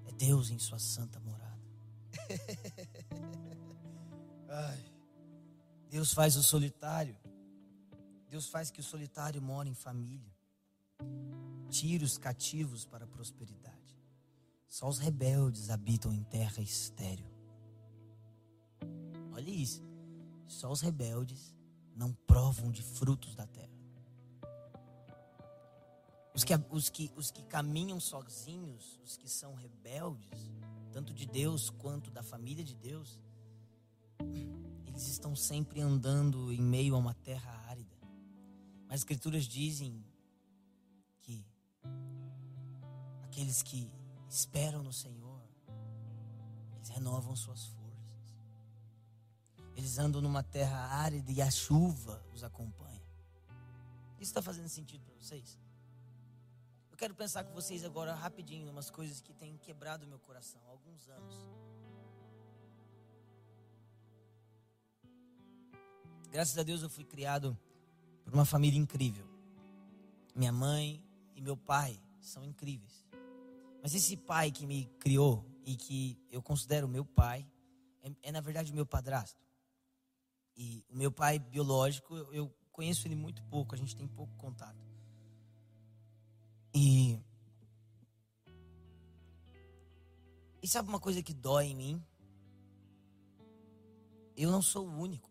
É 0.07 0.11
Deus 0.11 0.51
em 0.51 0.59
sua 0.59 0.81
santa 0.81 1.21
morada. 1.21 1.63
Ai. 4.51 4.85
Deus 5.89 6.13
faz 6.13 6.35
o 6.35 6.43
solitário. 6.43 7.17
Deus 8.29 8.49
faz 8.49 8.73
que 8.73 8.81
o 8.81 8.83
solitário 8.83 9.41
more 9.41 9.71
em 9.71 9.75
família. 9.75 10.35
Tira 11.71 12.05
os 12.05 12.19
cativos 12.19 12.85
para 12.85 13.05
a 13.05 13.09
prosperidade. 13.09 13.97
Só 14.67 14.89
os 14.89 14.99
rebeldes 14.99 15.71
habitam 15.71 16.13
em 16.13 16.25
terra 16.25 16.61
estéril. 16.61 17.31
Olha 19.33 19.49
isso. 19.49 19.81
Só 20.49 20.73
os 20.73 20.81
rebeldes 20.81 21.55
não 21.95 22.13
provam 22.13 22.73
de 22.73 22.83
frutos 22.83 23.37
da 23.37 23.47
terra. 23.47 23.74
Os 26.35 26.43
que, 26.43 26.53
os, 26.71 26.89
que, 26.89 27.13
os 27.15 27.31
que 27.31 27.45
caminham 27.45 28.01
sozinhos, 28.01 28.99
os 29.05 29.17
que 29.17 29.29
são 29.29 29.55
rebeldes, 29.55 30.53
tanto 30.93 31.15
de 31.15 31.27
Deus 31.27 31.71
quanto 31.71 32.11
da 32.11 32.25
família 32.25 32.65
de 32.65 32.75
Deus, 32.75 33.21
eles 34.85 35.07
estão 35.07 35.37
sempre 35.37 35.81
andando 35.81 36.53
em 36.53 36.61
meio 36.61 36.97
a 36.97 36.99
uma 36.99 37.15
terra 37.15 37.53
árida. 37.69 37.95
As 38.89 39.01
escrituras 39.01 39.45
dizem 39.45 40.05
que 41.21 41.47
aqueles 43.23 43.63
que 43.63 43.89
esperam 44.29 44.83
no 44.83 44.93
Senhor, 44.93 45.41
eles 46.75 46.89
renovam 46.89 47.37
suas 47.37 47.65
forças. 47.67 48.35
Eles 49.77 49.99
andam 49.99 50.21
numa 50.21 50.43
terra 50.43 50.79
árida 50.97 51.31
e 51.31 51.41
a 51.41 51.51
chuva 51.51 52.25
os 52.33 52.43
acompanha. 52.43 53.03
Isso 54.19 54.31
está 54.31 54.43
fazendo 54.43 54.69
sentido 54.69 55.05
para 55.05 55.15
vocês? 55.15 55.64
Eu 56.95 56.97
quero 56.97 57.13
pensar 57.13 57.43
com 57.43 57.53
vocês 57.53 57.85
agora 57.85 58.15
rapidinho 58.15 58.71
umas 58.71 58.89
coisas 58.89 59.21
que 59.21 59.35
têm 59.35 59.59
quebrado 59.59 60.07
meu 60.07 60.21
coração 60.21 60.61
há 60.65 60.71
alguns 60.71 61.09
anos. 61.09 61.35
Graças 66.31 66.57
a 66.57 66.63
Deus 66.63 66.83
eu 66.83 66.89
fui 66.89 67.03
criado 67.03 67.59
por 68.23 68.33
uma 68.33 68.45
família 68.45 68.79
incrível. 68.79 69.27
Minha 70.37 70.53
mãe 70.53 71.05
e 71.35 71.43
meu 71.43 71.57
pai 71.57 72.01
são 72.21 72.45
incríveis. 72.45 73.05
Mas 73.83 73.93
esse 73.93 74.17
pai 74.17 74.53
que 74.53 74.65
me 74.65 74.87
criou 75.01 75.45
e 75.65 75.75
que 75.75 76.17
eu 76.31 76.41
considero 76.41 76.87
meu 76.87 77.05
pai 77.05 77.45
é, 78.05 78.29
é 78.29 78.31
na 78.31 78.41
verdade 78.41 78.73
meu 78.73 78.87
padrasto. 78.87 79.45
E 80.57 80.85
o 80.89 80.97
meu 80.97 81.11
pai 81.11 81.41
biológico, 81.41 82.15
eu 82.33 82.55
conheço 82.71 83.05
ele 83.09 83.17
muito 83.17 83.43
pouco, 83.47 83.75
a 83.75 83.79
gente 83.79 83.97
tem 83.97 84.07
pouco 84.07 84.33
contato. 84.37 84.94
E. 86.75 87.21
E 90.63 90.69
sabe 90.69 90.89
uma 90.89 90.99
coisa 90.99 91.23
que 91.23 91.33
dói 91.33 91.67
em 91.67 91.77
mim? 91.77 92.05
Eu 94.37 94.51
não 94.51 94.61
sou 94.61 94.89
o 94.89 94.99
único. 94.99 95.31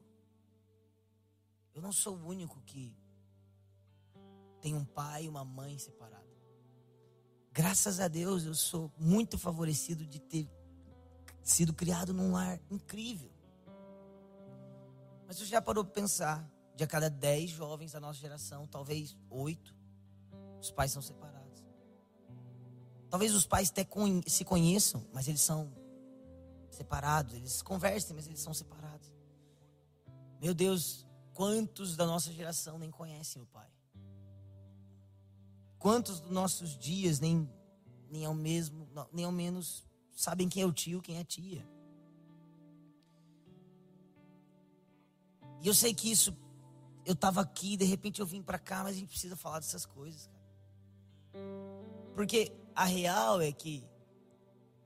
Eu 1.73 1.81
não 1.81 1.91
sou 1.91 2.15
o 2.15 2.27
único 2.27 2.61
que 2.61 2.95
tem 4.61 4.73
um 4.73 4.85
pai 4.85 5.25
e 5.25 5.29
uma 5.29 5.43
mãe 5.43 5.77
separados. 5.77 6.23
Graças 7.51 7.99
a 7.99 8.07
Deus 8.07 8.45
eu 8.45 8.55
sou 8.55 8.91
muito 8.97 9.37
favorecido 9.37 10.05
de 10.05 10.19
ter 10.19 10.49
sido 11.43 11.73
criado 11.73 12.13
num 12.13 12.31
lar 12.31 12.59
incrível. 12.71 13.31
Mas 15.27 15.37
você 15.37 15.45
já 15.45 15.61
parou 15.61 15.83
para 15.83 15.93
pensar? 15.93 16.49
De 16.75 16.83
a 16.83 16.87
cada 16.87 17.09
dez 17.09 17.51
jovens 17.51 17.91
da 17.91 17.99
nossa 17.99 18.19
geração, 18.19 18.65
talvez 18.65 19.15
oito, 19.29 19.75
os 20.59 20.71
pais 20.71 20.91
são 20.91 21.01
separados. 21.01 21.32
Talvez 23.13 23.35
os 23.35 23.45
pais 23.45 23.69
até 23.69 23.87
se 24.25 24.43
conheçam, 24.43 25.05
mas 25.13 25.27
eles 25.27 25.41
são 25.41 25.71
separados. 26.71 27.35
Eles 27.35 27.61
conversem, 27.61 28.15
mas 28.15 28.25
eles 28.25 28.39
são 28.39 28.55
separados. 28.55 29.13
Meu 30.41 30.51
Deus, 30.51 31.05
quantos 31.31 31.95
da 31.95 32.07
nossa 32.07 32.33
geração 32.33 32.79
nem 32.79 32.89
conhecem 32.89 33.39
o 33.39 33.45
pai? 33.45 33.69
Quantos 35.77 36.21
dos 36.21 36.31
nossos 36.31 36.75
dias 36.75 37.19
nem, 37.19 37.47
nem 38.09 38.25
ao 38.25 38.33
mesmo, 38.33 38.89
nem 39.11 39.25
ao 39.25 39.31
menos 39.31 39.87
sabem 40.15 40.49
quem 40.49 40.63
é 40.63 40.65
o 40.65 40.73
tio, 40.73 40.99
quem 40.99 41.17
é 41.17 41.21
a 41.21 41.23
tia? 41.23 41.69
E 45.61 45.67
eu 45.67 45.75
sei 45.75 45.93
que 45.93 46.09
isso, 46.09 46.35
eu 47.05 47.13
estava 47.13 47.41
aqui, 47.41 47.77
de 47.77 47.85
repente 47.85 48.21
eu 48.21 48.25
vim 48.25 48.41
para 48.41 48.57
cá, 48.57 48.81
mas 48.81 48.95
a 48.95 48.99
gente 48.99 49.09
precisa 49.09 49.35
falar 49.35 49.59
dessas 49.59 49.85
coisas, 49.85 50.25
cara. 50.25 50.43
Porque 52.15 52.62
a 52.75 52.85
real 52.85 53.41
é 53.41 53.51
que 53.51 53.83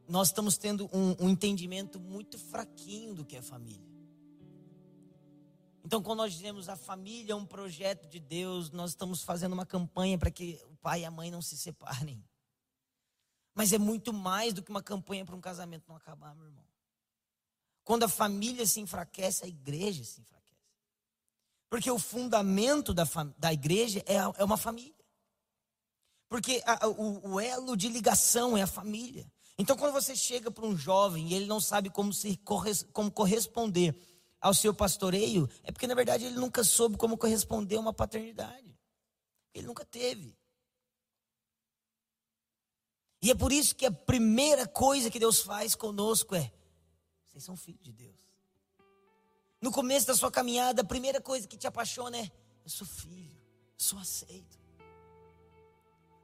nós 0.07 0.29
estamos 0.29 0.57
tendo 0.57 0.89
um, 0.93 1.15
um 1.19 1.29
entendimento 1.29 1.99
muito 1.99 2.37
fraquinho 2.37 3.13
do 3.13 3.25
que 3.25 3.35
é 3.35 3.41
família. 3.41 3.87
Então, 5.83 6.01
quando 6.01 6.17
nós 6.19 6.33
dizemos 6.33 6.67
a 6.67 6.75
família 6.75 7.31
é 7.31 7.35
um 7.35 7.45
projeto 7.45 8.07
de 8.07 8.19
Deus, 8.19 8.71
nós 8.71 8.89
estamos 8.89 9.21
fazendo 9.23 9.53
uma 9.53 9.65
campanha 9.65 10.17
para 10.17 10.29
que 10.29 10.59
o 10.69 10.75
pai 10.75 11.01
e 11.01 11.05
a 11.05 11.11
mãe 11.11 11.31
não 11.31 11.41
se 11.41 11.57
separem. 11.57 12.21
Mas 13.55 13.71
é 13.71 13.77
muito 13.77 14.11
mais 14.11 14.53
do 14.53 14.61
que 14.61 14.69
uma 14.69 14.83
campanha 14.83 15.25
para 15.25 15.35
um 15.35 15.41
casamento 15.41 15.85
não 15.87 15.95
acabar, 15.95 16.35
meu 16.35 16.45
irmão. 16.45 16.65
Quando 17.83 18.03
a 18.03 18.09
família 18.09 18.65
se 18.65 18.81
enfraquece, 18.81 19.45
a 19.45 19.47
igreja 19.47 20.03
se 20.03 20.19
enfraquece. 20.19 20.37
Porque 21.69 21.89
o 21.89 21.97
fundamento 21.97 22.93
da, 22.93 23.05
da 23.37 23.53
igreja 23.53 24.03
é, 24.05 24.15
é 24.15 24.43
uma 24.43 24.57
família. 24.57 24.96
Porque 26.29 26.61
a, 26.65 26.87
o, 26.87 27.33
o, 27.33 27.39
elo 27.39 27.75
de 27.77 27.87
ligação 27.87 28.57
é 28.57 28.61
a 28.61 28.67
família. 28.67 29.31
Então, 29.57 29.77
quando 29.77 29.93
você 29.93 30.15
chega 30.15 30.51
para 30.51 30.65
um 30.65 30.75
jovem 30.75 31.29
e 31.29 31.33
ele 31.33 31.45
não 31.45 31.59
sabe 31.59 31.89
como, 31.89 32.13
se, 32.13 32.39
como 32.91 33.11
corresponder 33.11 33.95
ao 34.39 34.53
seu 34.53 34.73
pastoreio, 34.73 35.49
é 35.63 35.71
porque, 35.71 35.87
na 35.87 35.95
verdade, 35.95 36.25
ele 36.25 36.35
nunca 36.35 36.63
soube 36.63 36.97
como 36.97 37.17
corresponder 37.17 37.77
a 37.77 37.79
uma 37.79 37.93
paternidade. 37.93 38.77
Ele 39.53 39.65
nunca 39.65 39.85
teve. 39.85 40.37
E 43.21 43.31
é 43.31 43.35
por 43.35 43.51
isso 43.51 43.75
que 43.75 43.85
a 43.85 43.91
primeira 43.91 44.67
coisa 44.67 45.09
que 45.09 45.19
Deus 45.19 45.39
faz 45.39 45.73
conosco 45.73 46.35
é: 46.35 46.51
vocês 47.25 47.43
são 47.43 47.55
filhos 47.55 47.81
de 47.81 47.91
Deus. 47.91 48.27
No 49.59 49.71
começo 49.71 50.05
da 50.05 50.15
sua 50.15 50.31
caminhada, 50.31 50.81
a 50.81 50.85
primeira 50.85 51.19
coisa 51.19 51.47
que 51.47 51.57
te 51.57 51.65
apaixona 51.65 52.17
é: 52.17 52.31
eu 52.63 52.69
sou 52.69 52.85
filho, 52.85 53.41
eu 53.73 53.79
sou 53.79 53.97
aceito. 53.97 54.56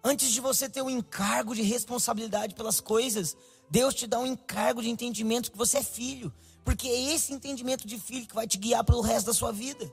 Antes 0.03 0.31
de 0.31 0.41
você 0.41 0.67
ter 0.67 0.81
um 0.81 0.89
encargo 0.89 1.55
de 1.55 1.61
responsabilidade 1.61 2.55
pelas 2.55 2.81
coisas, 2.81 3.37
Deus 3.69 3.93
te 3.93 4.05
dá 4.05 4.19
um 4.19 4.27
encargo 4.27 4.81
de 4.81 4.89
entendimento 4.89 5.49
que 5.49 5.57
você 5.57 5.77
é 5.77 5.83
filho, 5.83 6.33
porque 6.65 6.89
é 6.89 7.13
esse 7.13 7.31
entendimento 7.31 7.87
de 7.87 7.97
filho 7.97 8.27
que 8.27 8.35
vai 8.35 8.45
te 8.45 8.57
guiar 8.57 8.83
pelo 8.83 8.99
resto 8.99 9.27
da 9.27 9.33
sua 9.33 9.53
vida. 9.53 9.89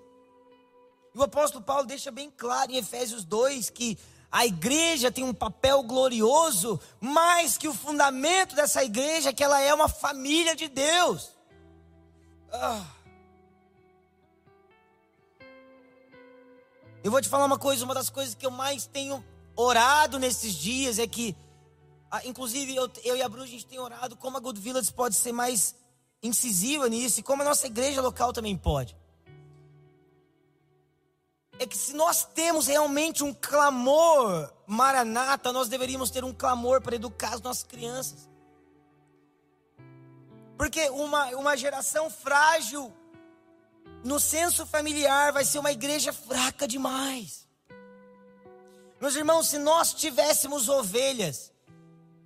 E 1.15 1.19
o 1.19 1.23
apóstolo 1.23 1.65
Paulo 1.65 1.87
deixa 1.87 2.11
bem 2.11 2.29
claro 2.29 2.73
em 2.73 2.77
Efésios 2.77 3.25
2 3.25 3.71
que 3.71 3.97
a 4.33 4.47
igreja 4.47 5.13
tem 5.13 5.23
um 5.23 5.35
papel 5.35 5.83
glorioso, 5.83 6.81
mais 7.01 7.57
que 7.57 7.69
o 7.69 7.75
fundamento 7.75 8.55
dessa 8.55 8.83
igreja, 8.83 9.33
que 9.33 9.43
ela 9.43 9.61
é 9.61 9.73
uma 9.73 9.89
família 9.89 10.57
de 10.57 10.69
Deus. 10.69 11.31
Ah. 12.53 12.85
Eu 17.03 17.11
vou 17.11 17.21
te 17.21 17.29
falar 17.29 17.45
uma 17.45 17.59
coisa, 17.59 17.85
uma 17.85 17.95
das 17.95 18.11
coisas 18.11 18.35
que 18.35 18.45
eu 18.45 18.51
mais 18.51 18.87
tenho 18.87 19.25
orado 19.61 20.19
nesses 20.19 20.55
dias 20.55 20.99
é 20.99 21.07
que, 21.07 21.37
inclusive 22.25 22.75
eu, 22.75 22.91
eu 23.05 23.17
e 23.17 23.23
a 23.23 23.29
Bru, 23.29 23.43
a 23.43 23.47
gente 23.47 23.67
tem 23.67 23.79
orado 23.79 24.17
como 24.17 24.37
a 24.37 24.41
Good 24.41 24.61
Village 24.61 24.93
pode 24.93 25.17
ser 25.17 25.33
mais 25.33 25.75
incisiva 26.23 26.89
nisso 26.89 27.21
e 27.21 27.23
como 27.23 27.43
a 27.43 27.45
nossa 27.45 27.67
igreja 27.67 28.01
local 28.01 28.33
também 28.33 28.57
pode. 28.57 28.97
É 31.59 31.67
que 31.67 31.77
se 31.77 31.93
nós 31.93 32.25
temos 32.25 32.67
realmente 32.69 33.23
um 33.23 33.35
clamor 33.35 34.51
maranata, 34.67 35.53
nós 35.53 35.69
deveríamos 35.69 36.11
ter 36.11 36.25
um 36.25 36.33
clamor 36.33 36.81
para 36.81 36.97
educar 36.97 37.35
as 37.35 37.43
nossas 37.43 37.65
crianças. 37.65 38.31
Porque 40.57 40.89
uma, 40.91 41.27
uma 41.37 41.57
geração 41.57 42.09
frágil 42.09 42.93
no 44.03 44.19
senso 44.19 44.65
familiar 44.65 45.33
vai 45.33 45.45
ser 45.45 45.59
uma 45.59 45.73
igreja 45.73 46.13
fraca 46.13 46.67
demais. 46.67 47.50
Meus 49.01 49.17
irmãos, 49.17 49.49
se 49.49 49.59
nós 49.59 49.95
tivéssemos 49.95 50.69
ovelhas, 50.69 51.51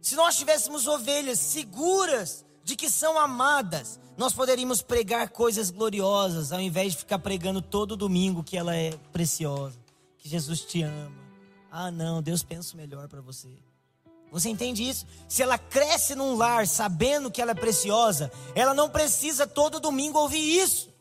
se 0.00 0.16
nós 0.16 0.36
tivéssemos 0.36 0.88
ovelhas 0.88 1.38
seguras 1.38 2.44
de 2.64 2.74
que 2.74 2.90
são 2.90 3.16
amadas, 3.16 4.00
nós 4.16 4.32
poderíamos 4.32 4.82
pregar 4.82 5.28
coisas 5.28 5.70
gloriosas, 5.70 6.50
ao 6.50 6.60
invés 6.60 6.92
de 6.92 6.98
ficar 6.98 7.20
pregando 7.20 7.62
todo 7.62 7.96
domingo 7.96 8.42
que 8.42 8.56
ela 8.56 8.74
é 8.74 8.90
preciosa, 9.12 9.78
que 10.18 10.28
Jesus 10.28 10.62
te 10.62 10.82
ama. 10.82 11.12
Ah, 11.70 11.90
não, 11.90 12.22
Deus 12.22 12.42
pensa 12.42 12.76
melhor 12.76 13.08
para 13.08 13.20
você. 13.20 13.48
Você 14.32 14.48
entende 14.48 14.88
isso? 14.88 15.06
Se 15.28 15.42
ela 15.42 15.56
cresce 15.56 16.16
num 16.16 16.36
lar 16.36 16.66
sabendo 16.66 17.30
que 17.30 17.40
ela 17.40 17.52
é 17.52 17.54
preciosa, 17.54 18.32
ela 18.54 18.74
não 18.74 18.90
precisa 18.90 19.46
todo 19.46 19.78
domingo 19.78 20.18
ouvir 20.18 20.60
isso. 20.60 20.93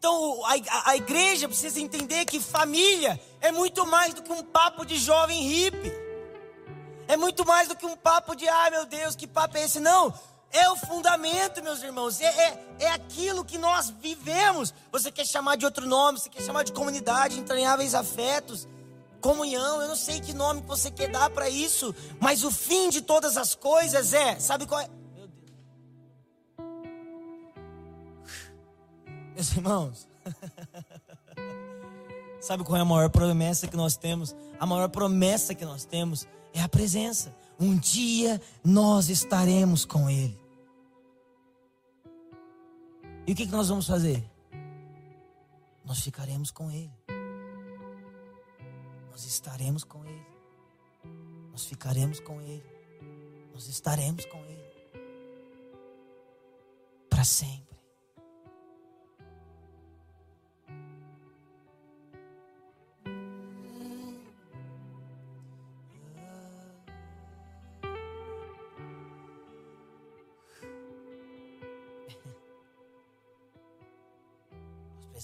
Então 0.00 0.40
a, 0.46 0.92
a 0.92 0.96
igreja 0.96 1.46
precisa 1.46 1.78
entender 1.78 2.24
que 2.24 2.40
família 2.40 3.20
é 3.38 3.52
muito 3.52 3.86
mais 3.86 4.14
do 4.14 4.22
que 4.22 4.32
um 4.32 4.42
papo 4.42 4.86
de 4.86 4.96
jovem 4.96 5.42
hippie. 5.42 5.92
É 7.06 7.18
muito 7.18 7.46
mais 7.46 7.68
do 7.68 7.76
que 7.76 7.84
um 7.84 7.94
papo 7.94 8.34
de, 8.34 8.48
ah, 8.48 8.70
meu 8.70 8.86
Deus, 8.86 9.14
que 9.14 9.26
papo 9.26 9.58
é 9.58 9.64
esse? 9.64 9.78
Não, 9.78 10.10
é 10.50 10.70
o 10.70 10.76
fundamento, 10.76 11.62
meus 11.62 11.82
irmãos. 11.82 12.18
É, 12.18 12.24
é, 12.24 12.66
é, 12.78 12.90
aquilo 12.92 13.44
que 13.44 13.58
nós 13.58 13.90
vivemos. 13.90 14.72
Você 14.90 15.12
quer 15.12 15.26
chamar 15.26 15.56
de 15.56 15.66
outro 15.66 15.86
nome, 15.86 16.18
você 16.18 16.30
quer 16.30 16.42
chamar 16.44 16.62
de 16.62 16.72
comunidade, 16.72 17.38
entranháveis 17.38 17.94
afetos, 17.94 18.66
comunhão. 19.20 19.82
Eu 19.82 19.88
não 19.88 19.96
sei 19.96 20.18
que 20.18 20.32
nome 20.32 20.62
você 20.66 20.90
quer 20.90 21.10
dar 21.10 21.28
para 21.28 21.50
isso. 21.50 21.94
Mas 22.18 22.42
o 22.42 22.50
fim 22.50 22.88
de 22.88 23.02
todas 23.02 23.36
as 23.36 23.54
coisas 23.54 24.14
é. 24.14 24.40
Sabe 24.40 24.66
qual 24.66 24.80
é? 24.80 24.88
Meus 29.40 29.52
irmãos. 29.52 30.06
sabe 32.42 32.62
qual 32.62 32.76
é 32.76 32.82
a 32.82 32.84
maior 32.84 33.08
promessa 33.08 33.66
que 33.66 33.74
nós 33.74 33.96
temos? 33.96 34.36
A 34.58 34.66
maior 34.66 34.90
promessa 34.90 35.54
que 35.54 35.64
nós 35.64 35.86
temos 35.86 36.28
é 36.52 36.60
a 36.60 36.68
presença. 36.68 37.34
Um 37.58 37.78
dia 37.78 38.38
nós 38.62 39.08
estaremos 39.08 39.86
com 39.86 40.10
Ele. 40.10 40.38
E 43.26 43.32
o 43.32 43.34
que, 43.34 43.46
nós 43.46 43.70
vamos 43.70 43.86
fazer? 43.86 44.22
Nós 45.86 46.00
ficaremos 46.00 46.50
com 46.50 46.70
Ele. 46.70 46.92
Nós 49.10 49.24
estaremos 49.24 49.84
com 49.84 50.04
Ele. 50.04 50.26
Nós 51.50 51.64
ficaremos 51.64 52.20
com 52.20 52.42
Ele. 52.42 52.62
Nós 53.54 53.68
estaremos 53.68 54.26
com 54.26 54.44
Ele. 54.44 54.70
Para 57.08 57.24
sempre. 57.24 57.69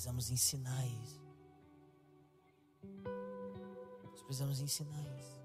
Precisamos 0.06 0.30
ensinar 0.30 0.86
isso. 0.86 1.20
Nós 4.04 4.22
precisamos 4.22 4.60
ensinar 4.60 5.02
isso. 5.18 5.36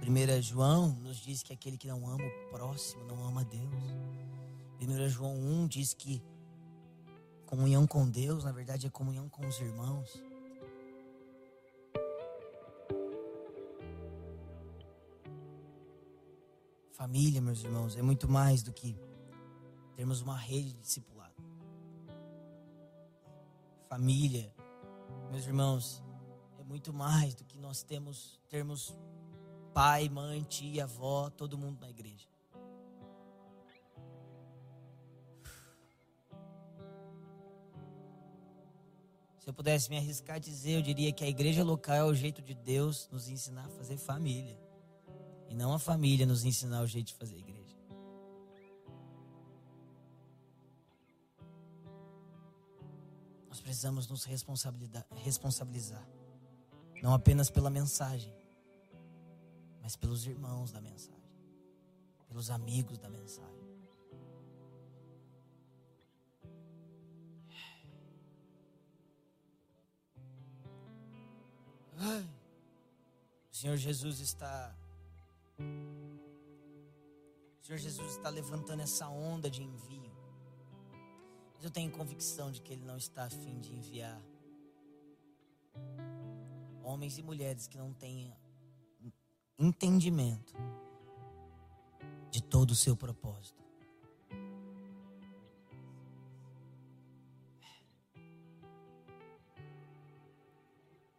Primeira 0.00 0.42
João 0.42 0.88
nos 0.96 1.18
diz 1.18 1.42
que 1.42 1.52
aquele 1.52 1.78
que 1.78 1.86
não 1.86 2.06
ama 2.06 2.24
o 2.24 2.50
próximo 2.50 3.04
não 3.04 3.24
ama 3.24 3.44
Deus. 3.44 3.62
Primeira 4.76 5.08
João 5.08 5.36
1 5.36 5.68
diz 5.68 5.94
que 5.94 6.20
comunhão 7.46 7.86
com 7.86 8.08
Deus, 8.08 8.42
na 8.42 8.50
verdade, 8.50 8.88
é 8.88 8.90
comunhão 8.90 9.28
com 9.28 9.46
os 9.46 9.58
irmãos. 9.60 10.33
Família, 17.04 17.38
meus 17.38 17.62
irmãos, 17.62 17.98
é 17.98 18.00
muito 18.00 18.26
mais 18.26 18.62
do 18.62 18.72
que 18.72 18.98
termos 19.94 20.22
uma 20.22 20.38
rede 20.38 20.72
de 20.72 20.80
discipulado. 20.80 21.34
Família, 23.90 24.50
meus 25.30 25.44
irmãos, 25.44 26.02
é 26.58 26.64
muito 26.64 26.94
mais 26.94 27.34
do 27.34 27.44
que 27.44 27.58
nós 27.58 27.82
temos 27.82 28.40
termos 28.48 28.96
pai, 29.74 30.08
mãe, 30.08 30.42
tia, 30.44 30.84
avó, 30.84 31.28
todo 31.28 31.58
mundo 31.58 31.78
na 31.78 31.90
igreja. 31.90 32.26
Se 39.40 39.50
eu 39.50 39.52
pudesse 39.52 39.90
me 39.90 39.98
arriscar 39.98 40.36
a 40.36 40.38
dizer, 40.38 40.76
eu 40.76 40.80
diria 40.80 41.12
que 41.12 41.22
a 41.22 41.28
igreja 41.28 41.62
local 41.62 41.96
é 41.96 42.04
o 42.04 42.14
jeito 42.14 42.40
de 42.40 42.54
Deus 42.54 43.10
nos 43.12 43.28
ensinar 43.28 43.66
a 43.66 43.68
fazer 43.68 43.98
família. 43.98 44.63
E 45.54 45.56
não 45.56 45.72
a 45.72 45.78
família 45.78 46.26
nos 46.26 46.44
ensinar 46.44 46.82
o 46.82 46.86
jeito 46.88 47.06
de 47.06 47.14
fazer 47.14 47.38
igreja. 47.38 47.76
Nós 53.48 53.60
precisamos 53.60 54.08
nos 54.08 54.24
responsabilizar. 54.24 56.04
Não 57.00 57.14
apenas 57.14 57.50
pela 57.50 57.70
mensagem, 57.70 58.34
mas 59.80 59.94
pelos 59.94 60.26
irmãos 60.26 60.72
da 60.72 60.80
mensagem, 60.80 61.22
pelos 62.26 62.50
amigos 62.50 62.98
da 62.98 63.08
mensagem. 63.08 63.54
O 73.52 73.56
Senhor 73.56 73.76
Jesus 73.76 74.18
está 74.18 74.74
o 75.58 77.66
Senhor 77.66 77.78
Jesus 77.78 78.12
está 78.12 78.28
levantando 78.28 78.82
essa 78.82 79.08
onda 79.08 79.50
de 79.50 79.62
envio. 79.62 80.12
Mas 81.54 81.64
eu 81.64 81.70
tenho 81.70 81.90
convicção 81.90 82.52
de 82.52 82.60
que 82.60 82.72
Ele 82.72 82.84
não 82.84 82.96
está 82.96 83.24
afim 83.24 83.58
de 83.60 83.72
enviar 83.72 84.20
homens 86.82 87.18
e 87.18 87.22
mulheres 87.22 87.66
que 87.66 87.78
não 87.78 87.92
tenham 87.92 88.36
entendimento 89.58 90.54
de 92.30 92.42
todo 92.42 92.72
o 92.72 92.76
seu 92.76 92.96
propósito. 92.96 93.62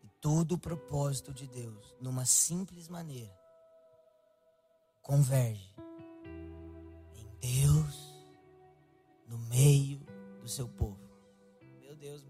E 0.03 0.09
todo 0.21 0.53
o 0.53 0.59
propósito 0.59 1.33
de 1.33 1.47
Deus, 1.47 1.95
numa 1.99 2.25
simples 2.25 2.87
maneira, 2.87 3.44
converge 5.05 5.71
em 7.15 7.61
Deus 7.61 8.11
no 9.27 9.37
meio 9.37 10.01
do 10.41 10.49
seu 10.49 10.67
povo. 10.67 10.97
Meu 11.79 11.95
Deus. 11.95 12.23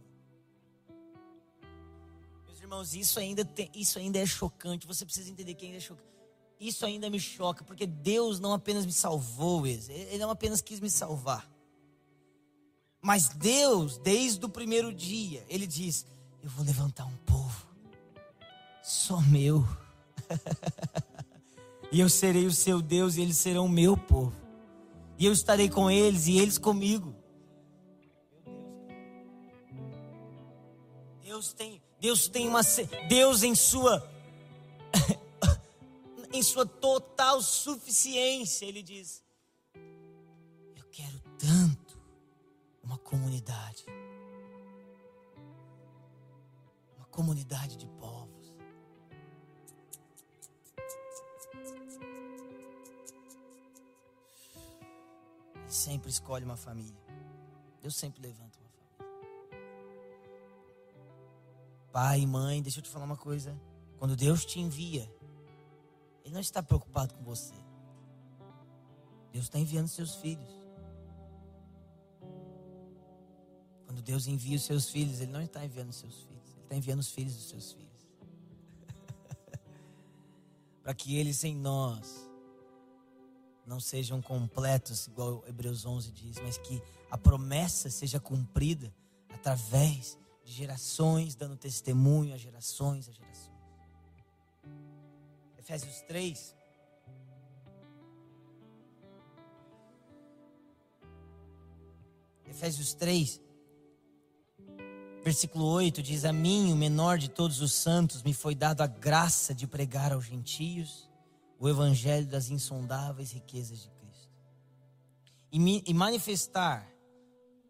Meus 2.45 2.59
irmãos, 2.59 2.93
isso 2.93 3.17
ainda, 3.17 3.45
tem, 3.45 3.71
isso 3.73 3.97
ainda 3.97 4.19
é 4.19 4.25
chocante. 4.25 4.85
Você 4.85 5.05
precisa 5.05 5.31
entender 5.31 5.53
que 5.55 5.65
ainda 5.65 5.77
é 5.77 5.81
chocante. 5.81 6.05
Isso 6.59 6.85
ainda 6.85 7.09
me 7.09 7.19
choca, 7.19 7.63
porque 7.63 7.85
Deus 7.85 8.39
não 8.39 8.53
apenas 8.53 8.85
me 8.85 8.91
salvou, 8.91 9.65
Ele 9.65 10.17
não 10.17 10.29
apenas 10.29 10.61
quis 10.61 10.79
me 10.81 10.89
salvar. 10.89 11.49
Mas 13.01 13.29
Deus, 13.29 13.97
desde 13.97 14.45
o 14.45 14.49
primeiro 14.49 14.93
dia, 14.93 15.45
Ele 15.47 15.65
diz: 15.65 16.05
Eu 16.43 16.49
vou 16.49 16.65
levantar 16.65 17.05
um 17.05 17.15
povo, 17.17 17.67
só 18.83 19.21
meu. 19.21 19.65
E 21.91 21.99
eu 21.99 22.09
serei 22.09 22.45
o 22.45 22.51
seu 22.51 22.81
Deus 22.81 23.15
e 23.15 23.21
eles 23.21 23.37
serão 23.37 23.65
o 23.65 23.69
meu 23.69 23.95
povo. 23.95 24.35
E 25.17 25.25
eu 25.25 25.31
estarei 25.31 25.69
com 25.69 25.89
eles 25.89 26.27
e 26.27 26.37
eles 26.37 26.57
comigo. 26.57 27.15
Deus 31.21 31.53
tem, 31.53 31.81
Deus 31.99 32.27
tem 32.27 32.47
uma 32.47 32.61
Deus 33.09 33.43
em 33.43 33.55
sua 33.55 34.09
em 36.31 36.41
sua 36.41 36.65
total 36.65 37.41
suficiência, 37.41 38.65
ele 38.65 38.83
diz: 38.83 39.23
Eu 40.75 40.85
quero 40.91 41.19
tanto 41.37 41.97
uma 42.83 42.97
comunidade. 42.97 43.85
Uma 46.97 47.05
comunidade 47.07 47.77
de 47.77 47.87
povos. 47.87 48.34
Sempre 55.67 56.09
escolhe 56.09 56.45
uma 56.45 56.57
família. 56.57 56.99
Deus 57.81 57.95
sempre 57.95 58.21
levanta 58.21 58.59
uma 58.59 58.69
família. 58.69 58.95
Pai 61.91 62.25
mãe, 62.25 62.61
deixa 62.61 62.79
eu 62.79 62.83
te 62.83 62.89
falar 62.89 63.05
uma 63.05 63.17
coisa. 63.17 63.59
Quando 63.97 64.15
Deus 64.15 64.45
te 64.45 64.59
envia, 64.59 65.09
Ele 66.23 66.33
não 66.33 66.41
está 66.41 66.61
preocupado 66.61 67.13
com 67.13 67.23
você. 67.23 67.53
Deus 69.31 69.45
está 69.45 69.59
enviando 69.59 69.87
seus 69.87 70.15
filhos. 70.15 70.49
Quando 73.85 74.01
Deus 74.01 74.27
envia 74.27 74.57
os 74.57 74.63
seus 74.63 74.89
filhos, 74.89 75.21
Ele 75.21 75.31
não 75.31 75.41
está 75.41 75.63
enviando 75.63 75.89
os 75.89 75.97
seus 75.97 76.21
filhos. 76.23 76.49
Ele 76.53 76.63
está 76.63 76.75
enviando 76.75 76.99
os 76.99 77.09
filhos 77.09 77.35
dos 77.35 77.49
seus 77.49 77.71
filhos. 77.71 78.07
Para 80.83 80.93
que 80.93 81.17
eles 81.17 81.43
em 81.43 81.55
nós 81.55 82.29
não 83.65 83.79
sejam 83.79 84.21
completos, 84.21 85.07
igual 85.07 85.43
Hebreus 85.47 85.85
11 85.85 86.11
diz, 86.11 86.37
mas 86.39 86.57
que 86.57 86.81
a 87.09 87.17
promessa 87.17 87.89
seja 87.89 88.19
cumprida 88.19 88.93
através 89.29 90.17
de 90.43 90.51
gerações, 90.51 91.35
dando 91.35 91.57
testemunho 91.57 92.33
a 92.33 92.37
gerações 92.37 93.09
a 93.09 93.11
gerações. 93.11 93.55
Efésios 95.57 96.01
3. 96.01 96.55
Efésios 102.47 102.93
3, 102.93 103.41
versículo 105.23 105.65
8 105.65 106.01
diz: 106.01 106.23
A 106.23 106.31
mim, 106.31 106.71
o 106.71 106.75
menor 106.75 107.17
de 107.17 107.27
todos 107.27 107.59
os 107.59 107.73
santos, 107.73 108.21
me 108.21 108.33
foi 108.33 108.53
dado 108.55 108.81
a 108.81 108.87
graça 108.87 109.53
de 109.53 109.67
pregar 109.67 110.13
aos 110.13 110.25
gentios 110.25 111.09
o 111.59 111.69
evangelho 111.69 112.27
das 112.27 112.49
insondáveis 112.49 113.31
riquezas 113.31 113.81
de 113.81 113.89
Cristo 113.89 113.95
e, 115.51 115.59
me, 115.59 115.83
e 115.87 115.93
manifestar 115.93 116.85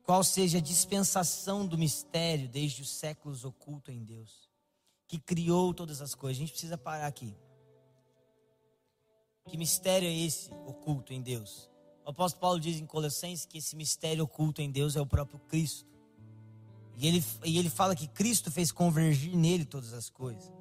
qual 0.03 0.23
seja 0.23 0.57
a 0.57 0.61
dispensação 0.61 1.65
do 1.65 1.77
mistério 1.77 2.47
desde 2.47 2.81
os 2.81 2.89
séculos 2.89 3.43
oculto 3.43 3.91
em 3.91 4.03
Deus, 4.03 4.49
que 5.07 5.19
criou 5.19 5.73
todas 5.73 6.01
as 6.01 6.13
coisas. 6.13 6.37
A 6.37 6.41
gente 6.41 6.51
precisa 6.51 6.77
parar 6.77 7.07
aqui. 7.07 7.35
Que 9.47 9.57
mistério 9.57 10.07
é 10.07 10.13
esse 10.13 10.51
oculto 10.65 11.13
em 11.13 11.21
Deus? 11.21 11.69
O 12.05 12.09
apóstolo 12.09 12.41
Paulo 12.41 12.59
diz 12.59 12.79
em 12.79 12.85
Colossenses 12.85 13.45
que 13.45 13.57
esse 13.57 13.75
mistério 13.75 14.23
oculto 14.23 14.61
em 14.61 14.71
Deus 14.71 14.95
é 14.95 15.01
o 15.01 15.05
próprio 15.05 15.39
Cristo. 15.39 15.85
E 16.97 17.07
ele, 17.07 17.23
e 17.43 17.57
ele 17.57 17.69
fala 17.69 17.95
que 17.95 18.07
Cristo 18.07 18.51
fez 18.51 18.71
convergir 18.71 19.35
nele 19.35 19.65
todas 19.65 19.93
as 19.93 20.09
coisas. 20.09 20.51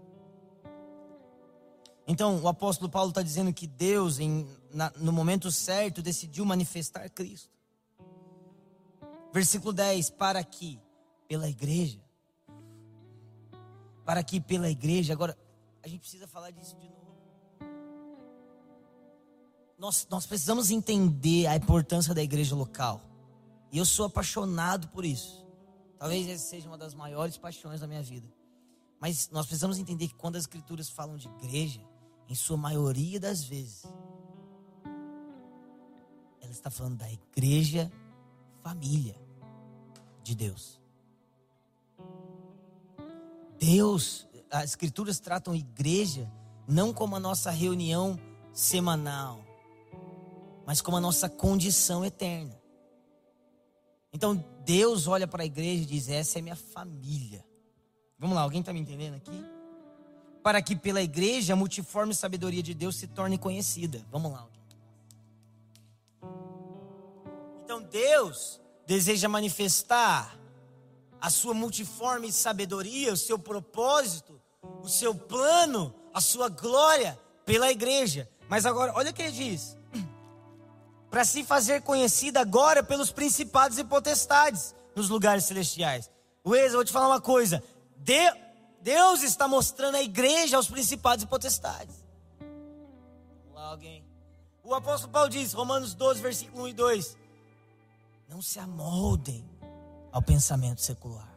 Então, 2.07 2.41
o 2.43 2.49
apóstolo 2.49 2.91
Paulo 2.91 3.09
está 3.11 3.23
dizendo 3.23 3.53
que 3.53 3.67
Deus, 3.67 4.19
em, 4.19 4.47
na, 4.71 4.93
no 4.97 5.13
momento 5.13 5.51
certo, 5.51 6.03
decidiu 6.03 6.45
manifestar 6.45 7.09
Cristo. 7.09 7.51
Versículo 9.33 9.73
10: 9.73 10.11
Para 10.11 10.45
que, 10.45 10.79
pela 11.27 11.49
igreja, 11.49 11.99
para 14.05 14.23
que 14.23 14.41
pela 14.41 14.71
igreja, 14.71 15.13
agora, 15.15 15.37
a 15.83 15.89
gente 15.89 16.01
precisa 16.01 16.29
falar 16.29 16.51
disso 16.51 16.77
de 16.77 16.89
novo. 16.89 17.05
Nós, 19.79 20.07
nós 20.11 20.27
precisamos 20.27 20.71
entender 20.71 21.47
a 21.47 21.57
importância 21.57 22.15
da 22.15 22.23
igreja 22.23 22.55
local. 22.55 23.01
E 23.73 23.79
eu 23.79 23.85
sou 23.85 24.07
apaixonado 24.07 24.89
por 24.89 25.05
isso. 25.05 25.45
Talvez 25.99 26.29
essa 26.29 26.45
seja 26.45 26.69
uma 26.69 26.79
das 26.79 26.95
maiores 26.95 27.37
paixões 27.37 27.81
da 27.81 27.87
minha 27.87 28.03
vida. 28.03 28.29
Mas 29.01 29.29
nós 29.31 29.47
precisamos 29.47 29.79
entender 29.79 30.09
que 30.09 30.15
quando 30.15 30.37
as 30.37 30.45
escrituras 30.45 30.89
falam 30.89 31.17
de 31.17 31.29
igreja, 31.29 31.81
em 32.29 32.35
sua 32.35 32.57
maioria 32.57 33.21
das 33.21 33.45
vezes, 33.45 33.85
ela 36.41 36.53
está 36.53 36.71
falando 36.71 36.99
da 36.99 37.11
igreja 37.11 37.91
família 38.63 39.15
de 40.23 40.35
Deus. 40.35 40.81
Deus, 43.59 44.27
as 44.51 44.71
escrituras 44.71 45.21
tratam 45.21 45.55
igreja 45.55 46.31
não 46.67 46.93
como 46.93 47.17
a 47.17 47.21
nossa 47.21 47.51
reunião 47.51 48.19
semanal, 48.53 49.45
mas 50.67 50.81
como 50.81 50.97
a 50.97 51.01
nossa 51.01 51.29
condição 51.29 52.05
eterna. 52.05 52.59
Então 54.13 54.43
Deus 54.65 55.07
olha 55.07 55.27
para 55.27 55.43
a 55.43 55.47
igreja 55.47 55.83
e 55.83 55.87
diz: 55.87 56.09
Essa 56.09 56.39
é 56.39 56.43
minha 56.43 56.57
família. 56.57 57.45
Vamos 58.19 58.37
lá, 58.37 58.43
alguém 58.43 58.61
está 58.61 58.73
me 58.73 58.81
entendendo 58.81 59.15
aqui? 59.15 59.54
Para 60.45 60.61
que 60.61 60.77
pela 60.77 61.01
igreja 61.01 61.55
a 61.55 61.57
multiforme 61.57 62.15
sabedoria 62.15 62.63
de 62.63 62.75
Deus 62.75 62.97
se 62.97 63.07
torne 63.07 63.39
conhecida. 63.39 64.05
Vamos 64.13 64.31
lá. 64.31 64.47
Então 67.65 67.83
Deus 67.83 68.61
deseja 68.87 69.27
manifestar 69.27 70.39
a 71.19 71.31
sua 71.31 71.55
multiforme 71.55 72.31
sabedoria, 72.31 73.11
o 73.11 73.17
seu 73.17 73.39
propósito, 73.39 74.39
o 74.83 74.89
seu 74.89 75.15
plano, 75.15 75.95
a 76.13 76.21
sua 76.21 76.51
glória 76.51 77.19
pela 77.47 77.71
igreja. 77.71 78.29
Mas 78.47 78.67
agora, 78.67 78.93
olha 78.95 79.13
o 79.13 79.15
que 79.15 79.23
ele 79.23 79.33
diz: 79.33 79.79
para 81.11 81.25
se 81.25 81.43
fazer 81.43 81.81
conhecida 81.81 82.41
agora 82.41 82.85
pelos 82.85 83.11
principados 83.11 83.79
e 83.79 83.85
potestades 83.85 84.75
nos 84.95 85.09
lugares 85.09 85.45
celestiais. 85.45 86.11
Luiz, 86.45 86.67
eu 86.67 86.73
vou 86.73 86.85
te 86.85 86.93
falar 86.93 87.09
uma 87.09 87.21
coisa: 87.23 87.65
Deus 87.97 88.44
está 89.23 89.49
mostrando 89.49 89.97
a 89.97 90.03
igreja 90.03 90.57
aos 90.57 90.69
principados 90.69 91.25
e 91.25 91.27
potestades. 91.27 92.05
Vamos 92.39 93.55
lá, 93.55 93.69
alguém. 93.69 94.05
O 94.63 94.75
apóstolo 94.75 95.13
Paulo 95.13 95.31
diz, 95.31 95.53
Romanos 95.53 95.95
12, 95.95 96.21
versículo 96.21 96.65
1 96.65 96.69
e 96.69 96.73
2: 96.75 97.19
Não 98.29 98.43
se 98.43 98.59
amoldem 98.59 99.49
ao 100.13 100.23
pensamento 100.23 100.81
secular. 100.81 101.33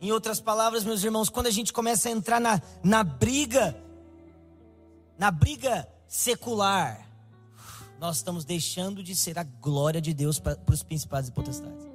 Em 0.00 0.10
outras 0.10 0.40
palavras, 0.40 0.84
meus 0.84 1.04
irmãos, 1.04 1.28
quando 1.28 1.46
a 1.46 1.50
gente 1.50 1.72
começa 1.72 2.08
a 2.08 2.12
entrar 2.12 2.40
na, 2.40 2.60
na 2.82 3.04
briga, 3.04 3.76
na 5.16 5.30
briga 5.30 5.88
secular, 6.08 7.08
nós 8.00 8.16
estamos 8.16 8.44
deixando 8.44 9.02
de 9.02 9.14
ser 9.14 9.38
a 9.38 9.44
glória 9.44 10.00
de 10.00 10.12
Deus 10.12 10.40
para, 10.40 10.56
para 10.56 10.74
os 10.74 10.82
principados 10.82 11.28
e 11.28 11.32
potestades. 11.32 11.91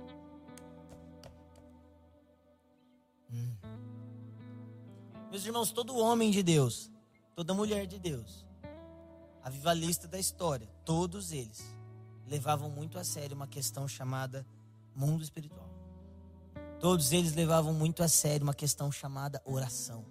Meus 5.30 5.46
irmãos, 5.46 5.72
todo 5.72 5.98
homem 5.98 6.32
de 6.32 6.42
Deus, 6.42 6.90
toda 7.36 7.54
mulher 7.54 7.86
de 7.86 8.00
Deus, 8.00 8.46
a 9.44 9.50
viva 9.50 9.74
lista 9.74 10.08
da 10.08 10.18
história, 10.18 10.70
todos 10.86 11.34
eles 11.34 11.64
levavam 12.26 12.70
muito 12.70 12.98
a 12.98 13.04
sério 13.04 13.36
uma 13.36 13.48
questão 13.48 13.88
chamada 13.88 14.48
mundo 14.96 15.22
espiritual. 15.22 15.70
Todos 16.80 17.12
eles 17.12 17.34
levavam 17.34 17.74
muito 17.74 18.04
a 18.04 18.08
sério 18.08 18.46
uma 18.46 18.54
questão 18.54 18.90
chamada 18.90 19.42
oração. 19.44 20.06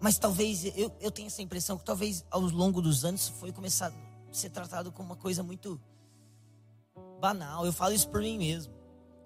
Mas 0.00 0.16
talvez, 0.16 0.64
eu, 0.76 0.94
eu 1.00 1.10
tenho 1.10 1.26
essa 1.26 1.42
impressão 1.42 1.76
que 1.76 1.84
talvez 1.84 2.24
ao 2.30 2.40
longo 2.40 2.80
dos 2.80 3.04
anos 3.04 3.28
foi 3.28 3.50
começar 3.50 3.90
a 3.90 4.32
ser 4.32 4.50
tratado 4.50 4.92
como 4.92 5.08
uma 5.08 5.16
coisa 5.16 5.42
muito 5.42 5.80
banal. 7.20 7.66
Eu 7.66 7.72
falo 7.72 7.94
isso 7.94 8.08
por 8.08 8.20
mim 8.20 8.38
mesmo. 8.38 8.72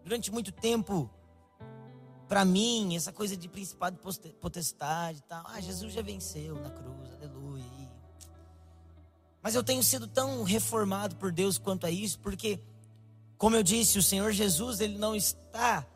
Durante 0.05 0.31
muito 0.31 0.53
tempo, 0.53 1.11
para 2.29 2.45
mim, 2.45 2.95
essa 2.95 3.12
coisa 3.12 3.37
de 3.37 3.49
principado 3.49 3.99
potestade 4.41 5.18
e 5.18 5.22
tal, 5.22 5.45
ah, 5.47 5.61
Jesus 5.61 5.93
já 5.93 6.03
venceu 6.03 6.55
na 6.57 6.70
cruz, 6.70 7.12
aleluia. 7.12 7.64
Mas 9.43 9.55
eu 9.55 9.64
tenho 9.64 9.83
sido 9.83 10.07
tão 10.07 10.43
reformado 10.43 11.16
por 11.16 11.33
Deus 11.33 11.59
quanto 11.59 11.87
a 11.87 11.91
isso, 11.91 12.18
porque, 12.20 12.61
como 13.37 13.57
eu 13.57 13.62
disse, 13.62 13.99
o 13.99 14.03
Senhor 14.03 14.33
Jesus, 14.33 14.81
ele 14.81 14.99
não 14.99 15.16
está 15.16 15.87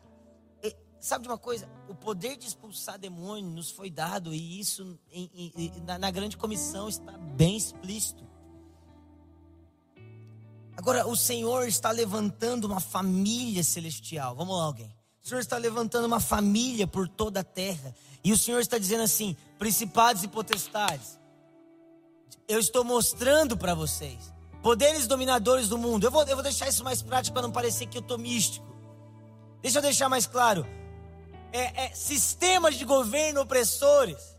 Sabe 1.03 1.23
de 1.23 1.29
uma 1.29 1.37
coisa? 1.37 1.67
O 1.89 1.93
poder 1.93 2.37
de 2.37 2.47
expulsar 2.47 2.97
demônio 2.97 3.49
nos 3.49 3.69
foi 3.69 3.89
dado 3.89 4.33
e 4.33 4.57
isso 4.57 4.97
em, 5.11 5.29
em, 5.33 5.81
na, 5.81 5.99
na 5.99 6.09
grande 6.09 6.37
comissão 6.37 6.87
está 6.87 7.11
bem 7.17 7.57
explícito. 7.57 8.25
Agora, 10.77 11.05
o 11.05 11.13
Senhor 11.13 11.67
está 11.67 11.91
levantando 11.91 12.63
uma 12.63 12.79
família 12.79 13.65
celestial. 13.65 14.33
Vamos 14.33 14.57
lá, 14.57 14.63
alguém. 14.63 14.95
O 15.23 15.27
Senhor 15.27 15.39
está 15.39 15.57
levantando 15.57 16.05
uma 16.05 16.19
família 16.19 16.85
por 16.85 17.07
toda 17.07 17.39
a 17.39 17.43
terra. 17.43 17.95
E 18.23 18.33
o 18.33 18.37
Senhor 18.37 18.59
está 18.59 18.77
dizendo 18.77 19.03
assim: 19.03 19.37
principados 19.57 20.23
e 20.23 20.27
potestades, 20.27 21.19
eu 22.47 22.59
estou 22.59 22.83
mostrando 22.83 23.55
para 23.55 23.73
vocês, 23.73 24.33
poderes 24.61 25.07
dominadores 25.07 25.69
do 25.69 25.77
mundo. 25.77 26.05
Eu 26.05 26.11
vou, 26.11 26.23
eu 26.23 26.35
vou 26.35 26.43
deixar 26.43 26.67
isso 26.67 26.83
mais 26.83 27.01
prático 27.01 27.33
para 27.33 27.43
não 27.43 27.51
parecer 27.51 27.87
que 27.87 27.97
eu 27.97 28.01
estou 28.01 28.17
místico. 28.17 28.65
Deixa 29.61 29.77
eu 29.77 29.81
deixar 29.81 30.09
mais 30.09 30.27
claro 30.27 30.67
é, 31.53 31.85
é, 31.85 31.89
sistemas 31.93 32.75
de 32.75 32.83
governo 32.83 33.41
opressores, 33.41 34.35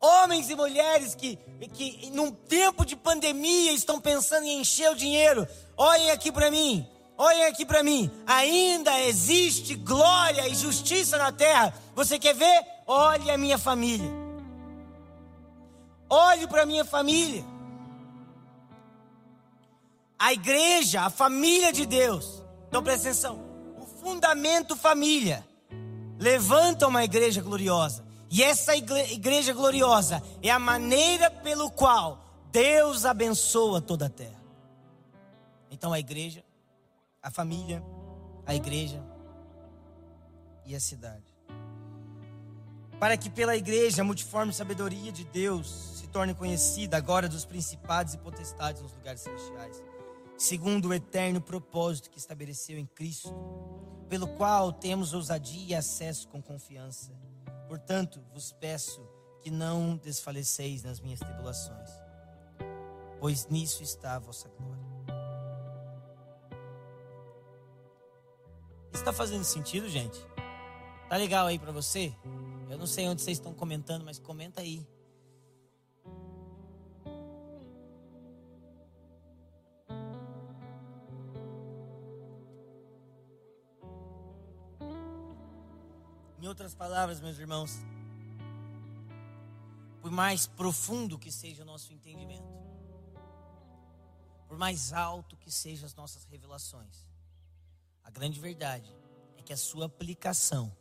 homens 0.00 0.48
e 0.48 0.54
mulheres 0.54 1.16
que, 1.16 1.36
que, 1.74 2.10
num 2.12 2.30
tempo 2.30 2.86
de 2.86 2.94
pandemia, 2.94 3.72
estão 3.72 4.00
pensando 4.00 4.46
em 4.46 4.60
encher 4.60 4.90
o 4.92 4.94
dinheiro. 4.94 5.46
Olhem 5.76 6.12
aqui 6.12 6.30
para 6.30 6.48
mim, 6.48 6.86
olhem 7.22 7.44
aqui 7.46 7.64
para 7.64 7.82
mim. 7.82 8.10
Ainda 8.26 9.00
existe 9.02 9.74
glória 9.74 10.48
e 10.48 10.54
justiça 10.54 11.16
na 11.16 11.30
terra. 11.30 11.72
Você 11.94 12.18
quer 12.18 12.34
ver? 12.34 12.64
Olhe 12.86 13.30
a 13.30 13.38
minha 13.38 13.58
família. 13.58 14.10
Olhe 16.08 16.46
para 16.46 16.62
a 16.62 16.66
minha 16.66 16.84
família. 16.84 17.44
A 20.18 20.32
igreja, 20.32 21.02
a 21.02 21.10
família 21.10 21.72
de 21.72 21.86
Deus. 21.86 22.42
Então 22.68 22.82
presta 22.82 23.08
atenção. 23.08 23.40
O 23.78 23.86
fundamento 23.86 24.76
família 24.76 25.46
levanta 26.18 26.86
uma 26.86 27.04
igreja 27.04 27.40
gloriosa. 27.40 28.04
E 28.30 28.42
essa 28.42 28.74
igreja 28.74 29.52
gloriosa 29.52 30.22
é 30.42 30.50
a 30.50 30.58
maneira 30.58 31.30
pelo 31.30 31.70
qual 31.70 32.24
Deus 32.50 33.04
abençoa 33.04 33.80
toda 33.80 34.06
a 34.06 34.10
terra. 34.10 34.42
Então 35.70 35.92
a 35.92 35.98
igreja, 35.98 36.44
a 37.22 37.30
família, 37.30 37.82
a 38.44 38.54
igreja 38.54 39.02
e 40.66 40.74
a 40.74 40.80
cidade. 40.80 41.32
Para 42.98 43.16
que 43.16 43.30
pela 43.30 43.56
igreja 43.56 44.02
a 44.02 44.04
multiforme 44.04 44.52
sabedoria 44.52 45.12
de 45.12 45.24
Deus 45.24 45.98
se 45.98 46.06
torne 46.08 46.34
conhecida 46.34 46.96
agora 46.96 47.28
dos 47.28 47.44
principados 47.44 48.14
e 48.14 48.18
potestades 48.18 48.82
nos 48.82 48.92
lugares 48.92 49.20
celestiais, 49.20 49.82
segundo 50.36 50.88
o 50.88 50.94
eterno 50.94 51.40
propósito 51.40 52.10
que 52.10 52.18
estabeleceu 52.18 52.78
em 52.78 52.86
Cristo 52.86 53.32
pelo 54.08 54.28
qual 54.28 54.72
temos 54.72 55.14
ousadia 55.14 55.68
e 55.68 55.74
acesso 55.74 56.28
com 56.28 56.42
confiança. 56.42 57.12
Portanto, 57.66 58.22
vos 58.32 58.52
peço 58.52 59.00
que 59.40 59.50
não 59.50 59.96
desfaleceis 59.96 60.82
nas 60.82 61.00
minhas 61.00 61.18
tribulações, 61.18 61.88
pois 63.18 63.48
nisso 63.48 63.82
está 63.82 64.16
a 64.16 64.18
vossa 64.18 64.48
glória. 64.50 64.91
Está 68.92 69.12
fazendo 69.12 69.42
sentido, 69.42 69.88
gente? 69.88 70.18
Tá 71.08 71.16
legal 71.16 71.46
aí 71.46 71.58
para 71.58 71.72
você? 71.72 72.14
Eu 72.70 72.78
não 72.78 72.86
sei 72.86 73.08
onde 73.08 73.20
vocês 73.20 73.38
estão 73.38 73.52
comentando, 73.52 74.04
mas 74.04 74.18
comenta 74.18 74.60
aí. 74.60 74.86
Em 86.40 86.46
outras 86.46 86.74
palavras, 86.74 87.20
meus 87.20 87.38
irmãos, 87.38 87.78
por 90.00 90.10
mais 90.10 90.46
profundo 90.46 91.18
que 91.18 91.30
seja 91.30 91.62
o 91.62 91.66
nosso 91.66 91.92
entendimento, 91.92 92.52
por 94.48 94.58
mais 94.58 94.92
alto 94.92 95.36
que 95.36 95.50
sejam 95.50 95.86
as 95.86 95.94
nossas 95.94 96.24
revelações, 96.24 97.11
a 98.04 98.10
grande 98.10 98.40
verdade 98.40 98.94
é 99.36 99.42
que 99.42 99.52
a 99.52 99.56
sua 99.56 99.86
aplicação 99.86 100.72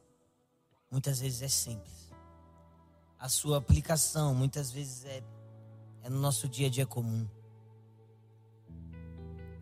muitas 0.89 1.19
vezes 1.19 1.41
é 1.41 1.47
simples. 1.47 2.11
A 3.17 3.29
sua 3.29 3.57
aplicação 3.57 4.33
muitas 4.33 4.71
vezes 4.71 5.05
é, 5.05 5.23
é 6.03 6.09
no 6.09 6.19
nosso 6.19 6.47
dia 6.47 6.67
a 6.67 6.69
dia 6.69 6.85
comum. 6.85 7.27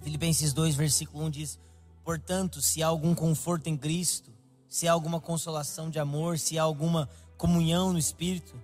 Filipenses 0.02 0.54
2, 0.54 0.76
versículo 0.76 1.26
1 1.26 1.30
diz: 1.30 1.60
Portanto, 2.04 2.62
se 2.62 2.82
há 2.82 2.88
algum 2.88 3.14
conforto 3.14 3.68
em 3.68 3.78
Cristo, 3.78 4.32
se 4.68 4.88
há 4.88 4.94
alguma 4.94 5.20
consolação 5.20 5.90
de 5.90 6.00
amor, 6.00 6.40
se 6.40 6.58
há 6.58 6.64
alguma 6.64 7.10
comunhão 7.38 7.92
no 7.92 8.00
Espírito, 8.00 8.56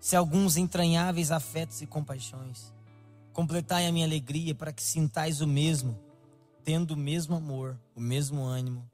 se 0.00 0.16
há 0.16 0.18
alguns 0.18 0.56
entranháveis 0.56 1.30
afetos 1.30 1.82
e 1.82 1.86
compaixões, 1.86 2.72
completai 3.32 3.86
a 3.86 3.92
minha 3.92 4.06
alegria 4.06 4.54
para 4.54 4.72
que 4.72 4.82
sintais 4.82 5.40
o 5.40 5.46
mesmo 5.46 5.98
tendo 6.64 6.92
o 6.92 6.96
mesmo 6.96 7.36
amor, 7.36 7.78
o 7.94 8.00
mesmo 8.00 8.42
ânimo 8.42 8.88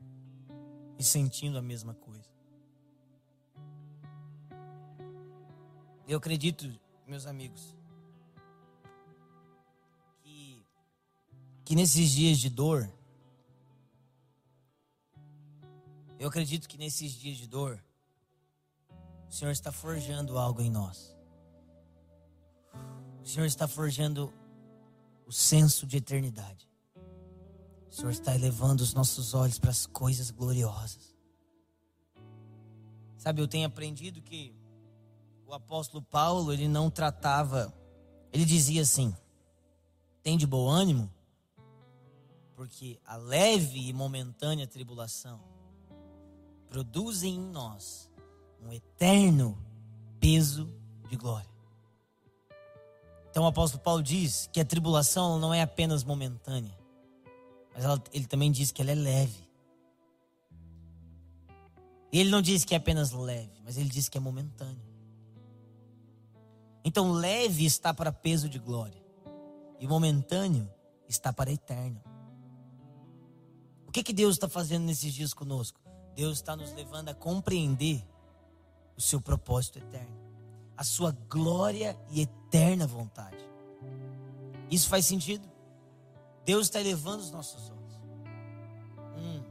e 0.99 1.05
sentindo 1.05 1.59
a 1.59 1.63
mesma 1.63 1.95
coisa. 1.95 2.29
Eu 6.09 6.19
acredito, 6.19 6.73
meus 7.07 7.27
amigos, 7.27 7.75
que, 10.23 10.65
que 11.65 11.75
nesses 11.75 12.11
dias 12.11 12.39
de 12.39 12.49
dor, 12.49 12.91
eu 16.19 16.29
acredito 16.29 16.69
que 16.69 16.79
nesses 16.79 17.13
dias 17.13 17.37
de 17.37 17.47
dor, 17.47 17.83
o 19.29 19.33
Senhor 19.33 19.51
está 19.51 19.73
forjando 19.73 20.39
algo 20.39 20.63
em 20.63 20.71
nós. 20.71 21.15
O 23.23 23.27
Senhor 23.27 23.47
está 23.47 23.67
forjando 23.67 24.33
o 25.27 25.33
senso 25.33 25.85
de 25.85 25.97
eternidade. 25.97 26.66
Senhor 27.97 28.11
está 28.11 28.35
elevando 28.35 28.83
os 28.83 28.93
nossos 28.93 29.33
olhos 29.33 29.59
para 29.59 29.71
as 29.71 29.87
coisas 29.87 30.31
gloriosas. 30.31 31.17
Sabe, 33.17 33.41
eu 33.41 33.49
tenho 33.49 33.67
aprendido 33.67 34.21
que 34.21 34.55
o 35.47 35.55
apóstolo 35.55 36.03
Paulo, 36.03 36.53
ele 36.53 36.69
não 36.69 36.91
tratava, 36.91 37.73
ele 38.31 38.45
dizia 38.45 38.83
assim: 38.83 39.17
tem 40.23 40.37
de 40.37 40.47
bom 40.47 40.69
ânimo, 40.69 41.11
porque 42.55 43.01
a 43.07 43.17
leve 43.17 43.89
e 43.89 43.95
momentânea 43.95 44.67
tribulação 44.67 45.41
produzem 46.69 47.37
em 47.37 47.51
nós 47.51 48.11
um 48.61 48.71
eterno 48.75 49.57
peso 50.21 50.71
de 51.09 51.17
glória. 51.17 51.49
Então 53.31 53.45
o 53.45 53.47
apóstolo 53.47 53.83
Paulo 53.83 54.03
diz 54.03 54.51
que 54.53 54.61
a 54.61 54.67
tribulação 54.67 55.39
não 55.39 55.55
é 55.55 55.63
apenas 55.63 56.05
momentânea, 56.05 56.77
mas 57.77 57.85
ela, 57.85 58.03
ele 58.11 58.25
também 58.25 58.51
diz 58.51 58.73
que 58.73 58.81
ela 58.81 58.91
é 58.91 58.95
leve. 58.95 59.47
E 62.11 62.19
ele 62.19 62.31
não 62.31 62.41
diz 62.41 62.65
que 62.65 62.73
é 62.73 62.79
apenas 62.79 63.13
leve, 63.13 63.61
mas 63.63 63.77
ele 63.77 63.91
diz 63.91 64.09
que 64.09 64.17
é 64.17 64.21
momentâneo. 64.21 64.81
Então, 66.83 67.13
leve 67.13 67.67
está 67.67 67.93
para 67.93 68.11
peso 68.11 68.49
de 68.49 68.59
glória, 68.59 69.05
e 69.79 69.87
momentâneo 69.87 70.73
está 71.07 71.35
para 71.35 71.53
eterno. 71.53 72.03
O 73.87 73.93
que, 73.93 74.03
que 74.03 74.13
Deus 74.15 74.37
está 74.37 74.49
fazendo 74.49 74.85
nesses 74.85 75.13
dias 75.13 75.35
conosco? 75.35 75.79
Deus 76.15 76.39
está 76.39 76.57
nos 76.57 76.73
levando 76.73 77.11
a 77.11 77.15
compreender 77.15 78.03
o 78.97 79.03
seu 79.03 79.21
propósito 79.21 79.81
eterno, 79.81 80.17
a 80.75 80.83
sua 80.83 81.11
glória 81.29 81.95
e 82.09 82.23
eterna 82.23 82.87
vontade. 82.87 83.45
Isso 84.71 84.89
faz 84.89 85.05
sentido? 85.05 85.56
Deus 86.47 86.69
está 86.69 86.81
elevando 86.81 87.25
os 87.25 87.33
nossos 87.33 87.71
olhos. 87.71 88.01
Hum. 89.19 89.43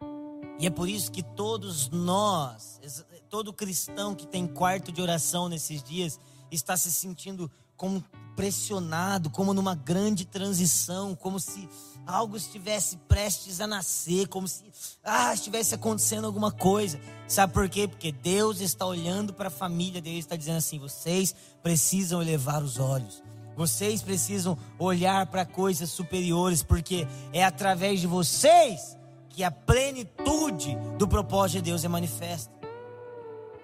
Hum. 0.00 0.56
E 0.60 0.66
é 0.66 0.70
por 0.70 0.88
isso 0.88 1.10
que 1.10 1.24
todos 1.24 1.88
nós, 1.90 2.80
todo 3.28 3.52
cristão 3.52 4.14
que 4.14 4.28
tem 4.28 4.46
quarto 4.46 4.92
de 4.92 5.02
oração 5.02 5.48
nesses 5.48 5.82
dias, 5.82 6.20
está 6.52 6.76
se 6.76 6.92
sentindo 6.92 7.50
como 7.76 8.04
pressionado, 8.38 9.30
como 9.30 9.52
numa 9.52 9.74
grande 9.74 10.24
transição, 10.24 11.12
como 11.12 11.40
se 11.40 11.68
algo 12.06 12.36
estivesse 12.36 12.96
prestes 13.08 13.60
a 13.60 13.66
nascer, 13.66 14.28
como 14.28 14.46
se 14.46 14.62
ah, 15.02 15.34
estivesse 15.34 15.74
acontecendo 15.74 16.24
alguma 16.24 16.52
coisa. 16.52 17.00
Sabe 17.26 17.52
por 17.52 17.68
quê? 17.68 17.88
Porque 17.88 18.12
Deus 18.12 18.60
está 18.60 18.86
olhando 18.86 19.34
para 19.34 19.48
a 19.48 19.50
família 19.50 20.00
dele, 20.00 20.20
está 20.20 20.36
dizendo 20.36 20.58
assim: 20.58 20.78
vocês 20.78 21.34
precisam 21.64 22.22
elevar 22.22 22.62
os 22.62 22.78
olhos. 22.78 23.20
Vocês 23.56 24.02
precisam 24.02 24.56
olhar 24.78 25.26
para 25.26 25.44
coisas 25.44 25.90
superiores, 25.90 26.62
porque 26.62 27.08
é 27.32 27.44
através 27.44 28.00
de 28.00 28.06
vocês 28.06 28.96
que 29.30 29.42
a 29.42 29.50
plenitude 29.50 30.78
do 30.96 31.08
propósito 31.08 31.56
de 31.56 31.70
Deus 31.72 31.84
é 31.84 31.88
manifesta. 31.88 32.52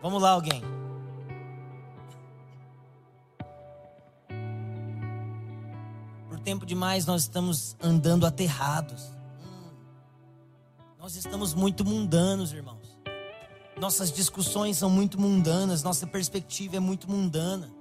Vamos 0.03 0.21
lá, 0.21 0.31
alguém. 0.31 0.84
Tempo 6.45 6.67
demais 6.67 7.07
nós 7.07 7.23
estamos 7.23 7.75
andando 7.83 8.27
aterrados. 8.27 9.03
Nós 10.99 11.17
estamos 11.17 11.55
muito 11.55 11.85
mundanos, 11.85 12.53
irmãos. 12.53 12.95
Nossas 13.81 14.13
discussões 14.13 14.77
são 14.77 14.89
muito 14.89 15.21
mundanas, 15.21 15.83
nossa 15.83 16.07
perspectiva 16.07 16.77
é 16.77 16.81
muito 16.81 17.11
mundana. 17.11 17.73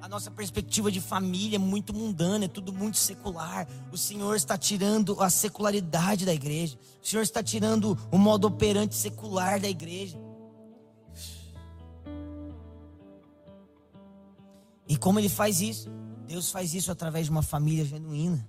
A 0.00 0.08
nossa 0.08 0.30
perspectiva 0.30 0.90
de 0.90 1.00
família 1.00 1.56
é 1.56 1.58
muito 1.58 1.94
mundana, 1.94 2.46
é 2.46 2.48
tudo 2.48 2.72
muito 2.72 2.96
secular. 2.96 3.66
O 3.92 3.98
Senhor 3.98 4.34
está 4.34 4.56
tirando 4.56 5.20
a 5.20 5.28
secularidade 5.28 6.24
da 6.24 6.32
igreja. 6.32 6.78
O 7.02 7.06
Senhor 7.06 7.22
está 7.22 7.42
tirando 7.42 7.98
o 8.10 8.18
modo 8.18 8.46
operante 8.46 8.94
secular 8.94 9.60
da 9.60 9.68
igreja. 9.68 10.18
E 14.88 14.96
como 14.96 15.18
ele 15.18 15.28
faz 15.28 15.60
isso? 15.60 15.90
Deus 16.26 16.50
faz 16.50 16.74
isso 16.74 16.90
através 16.90 17.26
de 17.26 17.32
uma 17.32 17.42
família 17.42 17.84
genuína. 17.84 18.48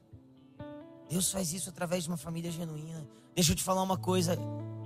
Deus 1.10 1.32
faz 1.32 1.54
isso 1.54 1.70
através 1.70 2.04
de 2.04 2.10
uma 2.10 2.18
família 2.18 2.52
genuína. 2.52 3.08
Deixa 3.36 3.52
eu 3.52 3.56
te 3.56 3.64
falar 3.64 3.84
uma 3.84 3.98
coisa. 3.98 4.38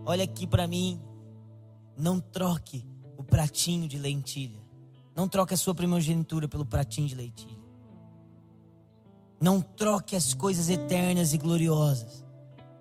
Olha 0.06 0.24
aqui 0.24 0.46
para 0.46 0.68
mim. 0.68 1.02
Não 1.98 2.20
troque 2.20 2.86
o 3.18 3.24
pratinho 3.24 3.88
de 3.88 3.98
lentilha. 3.98 4.60
Não 5.16 5.28
troque 5.28 5.54
a 5.54 5.58
sua 5.58 5.74
primogenitura 5.74 6.48
pelo 6.48 6.66
pratinho 6.66 7.08
de 7.08 7.16
lentilha. 7.16 7.62
Não 9.40 9.62
troque 9.62 10.16
as 10.16 10.34
coisas 10.34 10.70
eternas 10.70 11.34
e 11.34 11.38
gloriosas 11.38 12.24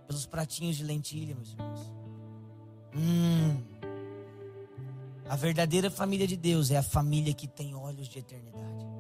pelos 0.07 0.27
pratinhos 0.27 0.77
de 0.77 0.85
lentilha, 0.85 1.35
meus 1.35 1.53
irmãos. 1.53 1.93
Hum. 2.95 3.63
A 5.29 5.37
verdadeira 5.37 5.91
família 5.91 6.27
de 6.27 6.37
Deus 6.37 6.71
é 6.71 6.77
a 6.77 6.83
família 6.83 7.33
que 7.33 7.47
tem 7.47 7.75
olhos 7.75 8.09
de 8.09 8.19
eternidade. 8.19 9.00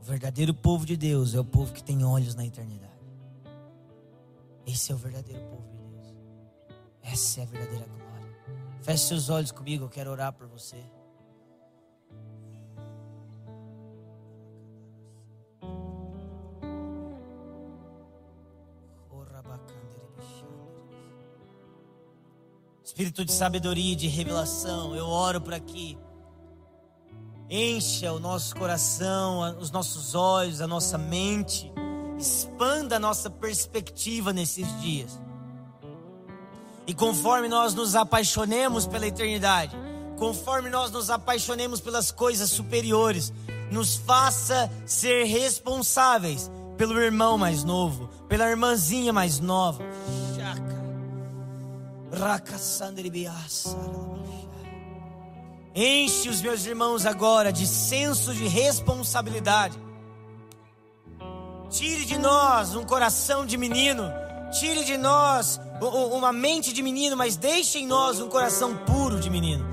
O 0.00 0.04
verdadeiro 0.04 0.54
povo 0.54 0.86
de 0.86 0.96
Deus 0.96 1.34
é 1.34 1.40
o 1.40 1.44
povo 1.44 1.72
que 1.72 1.82
tem 1.82 2.04
olhos 2.04 2.34
na 2.34 2.46
eternidade. 2.46 2.90
Esse 4.66 4.92
é 4.92 4.94
o 4.94 4.98
verdadeiro 4.98 5.42
povo 5.48 5.68
de 5.68 5.76
Deus. 5.76 6.14
Essa 7.02 7.40
é 7.40 7.42
a 7.42 7.46
verdadeira 7.46 7.86
glória. 7.86 8.00
Feche 8.82 9.04
seus 9.04 9.28
olhos 9.28 9.52
comigo, 9.52 9.84
eu 9.84 9.88
quero 9.88 10.10
orar 10.10 10.32
por 10.32 10.46
você. 10.46 10.82
Espírito 23.00 23.24
de 23.24 23.32
sabedoria 23.32 23.92
e 23.92 23.96
de 23.96 24.08
revelação, 24.08 24.94
eu 24.94 25.06
oro 25.06 25.40
para 25.40 25.58
que 25.60 25.96
Encha 27.52 28.12
o 28.12 28.20
nosso 28.20 28.54
coração, 28.54 29.58
os 29.58 29.72
nossos 29.72 30.14
olhos, 30.14 30.60
a 30.60 30.68
nossa 30.68 30.96
mente. 30.96 31.72
Expanda 32.16 32.94
a 32.94 33.00
nossa 33.00 33.28
perspectiva 33.28 34.32
nesses 34.32 34.80
dias. 34.80 35.20
E 36.86 36.94
conforme 36.94 37.48
nós 37.48 37.74
nos 37.74 37.96
apaixonemos 37.96 38.86
pela 38.86 39.04
eternidade, 39.04 39.76
conforme 40.16 40.70
nós 40.70 40.92
nos 40.92 41.10
apaixonemos 41.10 41.80
pelas 41.80 42.12
coisas 42.12 42.50
superiores, 42.50 43.32
nos 43.68 43.96
faça 43.96 44.70
ser 44.86 45.24
responsáveis 45.24 46.48
pelo 46.76 47.00
irmão 47.00 47.36
mais 47.36 47.64
novo, 47.64 48.08
pela 48.28 48.48
irmãzinha 48.48 49.12
mais 49.12 49.40
nova. 49.40 49.82
Enche 55.74 56.28
os 56.28 56.42
meus 56.42 56.66
irmãos 56.66 57.06
agora 57.06 57.52
de 57.52 57.64
senso 57.64 58.34
de 58.34 58.46
responsabilidade. 58.48 59.78
Tire 61.68 62.04
de 62.04 62.18
nós 62.18 62.74
um 62.74 62.84
coração 62.84 63.46
de 63.46 63.56
menino. 63.56 64.10
Tire 64.50 64.84
de 64.84 64.96
nós 64.96 65.60
uma 65.80 66.32
mente 66.32 66.72
de 66.72 66.82
menino, 66.82 67.16
mas 67.16 67.36
deixe 67.36 67.78
em 67.78 67.86
nós 67.86 68.20
um 68.20 68.28
coração 68.28 68.76
puro 68.78 69.20
de 69.20 69.30
menino. 69.30 69.64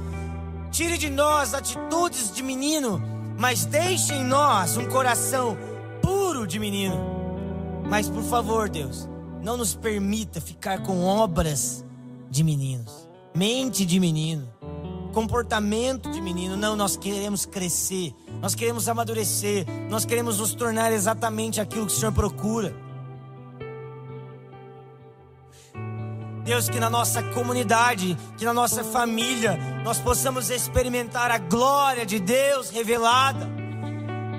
Tire 0.69 0.99
de 0.99 1.09
nós 1.09 1.55
atitudes 1.55 2.31
de 2.31 2.43
menino, 2.43 3.01
mas 3.35 3.65
deixe 3.65 4.13
em 4.13 4.23
nós 4.23 4.77
um 4.77 4.85
coração 4.85 5.57
puro 5.99 6.45
de 6.45 6.59
menino. 6.59 6.95
Mas 7.89 8.07
por 8.07 8.21
favor, 8.21 8.69
Deus, 8.69 9.09
não 9.41 9.57
nos 9.57 9.73
permita 9.73 10.39
ficar 10.39 10.83
com 10.83 11.03
obras 11.03 11.83
de 12.29 12.43
meninos, 12.43 13.09
mente 13.33 13.83
de 13.83 13.99
menino 13.99 14.56
comportamento 15.17 16.11
de 16.11 16.21
menino. 16.21 16.55
Não, 16.55 16.75
nós 16.75 16.95
queremos 16.95 17.43
crescer, 17.43 18.13
nós 18.39 18.53
queremos 18.53 18.87
amadurecer, 18.87 19.65
nós 19.89 20.05
queremos 20.05 20.37
nos 20.37 20.53
tornar 20.53 20.93
exatamente 20.93 21.59
aquilo 21.59 21.87
que 21.87 21.93
o 21.93 21.95
Senhor 21.95 22.11
procura. 22.11 22.71
Deus, 26.43 26.69
que 26.69 26.79
na 26.79 26.87
nossa 26.87 27.23
comunidade, 27.33 28.15
que 28.37 28.45
na 28.45 28.53
nossa 28.53 28.83
família, 28.83 29.57
nós 29.83 29.97
possamos 29.97 30.51
experimentar 30.51 31.31
a 31.31 31.39
glória 31.39 32.05
de 32.05 32.19
Deus 32.19 32.69
revelada. 32.69 33.49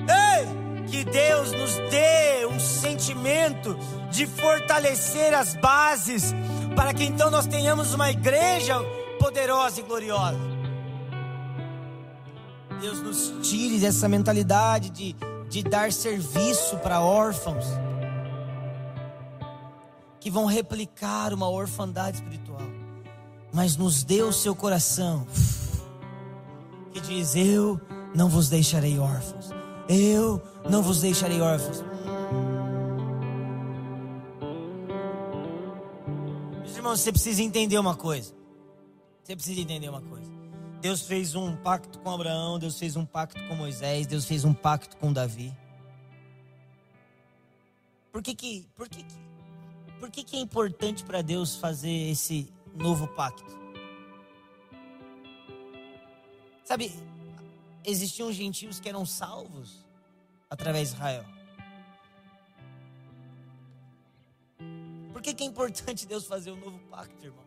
Ei, 0.09 0.87
que 0.87 1.05
Deus 1.05 1.51
nos 1.51 1.75
dê 1.91 2.47
um 2.47 2.61
sentimento 2.61 3.77
de 4.13 4.29
fortalecer 4.29 5.35
as 5.35 5.57
bases, 5.57 6.33
para 6.77 6.95
que 6.95 7.03
então 7.03 7.33
nós 7.33 7.49
tenhamos 7.49 7.93
uma 7.95 8.13
igreja 8.13 8.77
poderosa 9.19 9.81
e 9.81 9.83
gloriosa. 9.83 10.58
Deus 12.81 13.01
nos 13.03 13.35
tire 13.49 13.79
dessa 13.79 14.09
mentalidade 14.09 14.91
de, 14.91 15.17
de 15.49 15.63
dar 15.63 15.93
serviço 15.93 16.77
para 16.79 17.01
órfãos 17.01 17.65
que 20.21 20.31
vão 20.31 20.47
replicar 20.47 21.33
uma 21.33 21.49
orfandade 21.49 22.19
espiritual, 22.19 22.61
mas 23.53 23.77
nos 23.77 24.05
dê 24.05 24.23
o 24.23 24.33
seu 24.33 24.55
coração 24.55 25.27
que 26.93 27.01
diz: 27.01 27.35
Eu 27.35 27.81
não 28.15 28.29
vos 28.29 28.49
deixarei 28.49 28.99
órfãos, 28.99 29.51
eu 29.89 30.41
não 30.69 30.83
vos 30.83 31.01
deixarei 31.01 31.41
órfãos. 31.41 31.85
Meus 36.63 36.77
irmãos, 36.77 37.01
você 37.01 37.11
precisa 37.11 37.43
entender 37.43 37.79
uma 37.79 37.97
coisa. 37.97 38.33
Você 39.25 39.35
precisa 39.35 39.61
entender 39.61 39.89
uma 39.89 40.01
coisa. 40.01 40.38
Deus 40.81 41.03
fez 41.03 41.35
um 41.35 41.57
pacto 41.57 41.99
com 41.99 42.11
Abraão, 42.11 42.59
Deus 42.59 42.79
fez 42.79 42.95
um 42.95 43.05
pacto 43.05 43.43
com 43.49 43.57
Moisés, 43.57 44.07
Deus 44.07 44.25
fez 44.25 44.45
um 44.45 44.55
pacto 44.55 44.97
com 44.97 45.13
Davi. 45.13 45.53
Por 48.13 48.23
que 48.23 48.35
que, 48.35 48.67
por 48.77 48.89
que, 48.89 49.03
que, 49.03 49.15
por 49.99 50.11
que, 50.11 50.23
que 50.23 50.37
é 50.37 50.41
importante 50.41 51.05
para 51.05 51.21
Deus 51.21 51.57
fazer 51.57 52.11
esse 52.11 52.53
novo 52.75 53.09
pacto? 53.09 53.59
Sabe, 56.65 56.93
existiam 57.85 58.33
gentios 58.33 58.79
que 58.79 58.89
eram 58.89 59.05
salvos 59.05 59.85
através 60.49 60.91
de 60.91 60.95
Israel. 60.95 61.25
Por 65.13 65.23
que, 65.23 65.35
que 65.35 65.43
é 65.43 65.47
importante 65.47 66.07
Deus 66.07 66.25
fazer 66.25 66.53
o 66.53 66.55
um 66.55 66.61
novo 66.61 66.79
pacto, 66.89 67.25
irmão? 67.25 67.45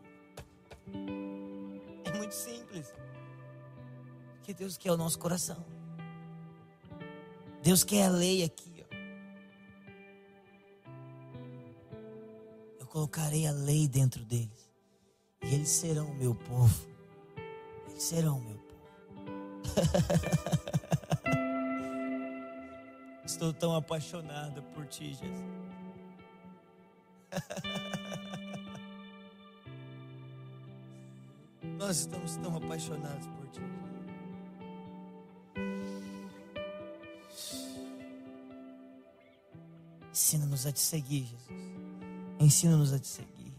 É 2.03 2.17
muito 2.17 2.33
simples. 2.33 2.93
Porque 4.41 4.53
Deus 4.55 4.75
quer 4.75 4.91
o 4.91 4.97
nosso 4.97 5.19
coração. 5.19 5.63
Deus 7.61 7.83
quer 7.83 8.07
a 8.07 8.09
lei 8.09 8.43
aqui. 8.43 8.73
Ó. 8.81 8.85
Eu 12.79 12.87
colocarei 12.87 13.45
a 13.45 13.51
lei 13.51 13.87
dentro 13.87 14.25
deles. 14.25 14.73
E 15.43 15.53
eles 15.53 15.69
serão 15.69 16.07
o 16.07 16.15
meu 16.15 16.33
povo. 16.33 16.87
Eles 17.87 18.01
serão 18.01 18.39
o 18.39 18.41
meu 18.41 18.57
povo. 18.57 18.81
Estou 23.23 23.53
tão 23.53 23.75
apaixonada 23.75 24.63
por 24.73 24.87
ti, 24.87 25.13
Jesus. 25.13 25.29
Nós 31.77 31.99
estamos 31.99 32.37
tão 32.37 32.57
apaixonados 32.57 33.27
por 33.27 33.40
Ensina-nos 40.11 40.65
a 40.65 40.71
te 40.71 40.79
seguir, 40.79 41.25
Jesus. 41.25 41.61
Ensina-nos 42.39 42.93
a 42.93 42.99
te 42.99 43.07
seguir. 43.07 43.53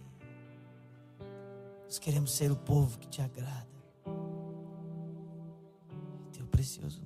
Nós 1.85 1.99
queremos 1.99 2.33
ser 2.33 2.51
o 2.51 2.57
povo 2.57 2.99
que 2.99 3.09
te 3.09 3.21
agrada. 3.21 3.69
Teu 6.33 6.47
precioso. 6.47 7.02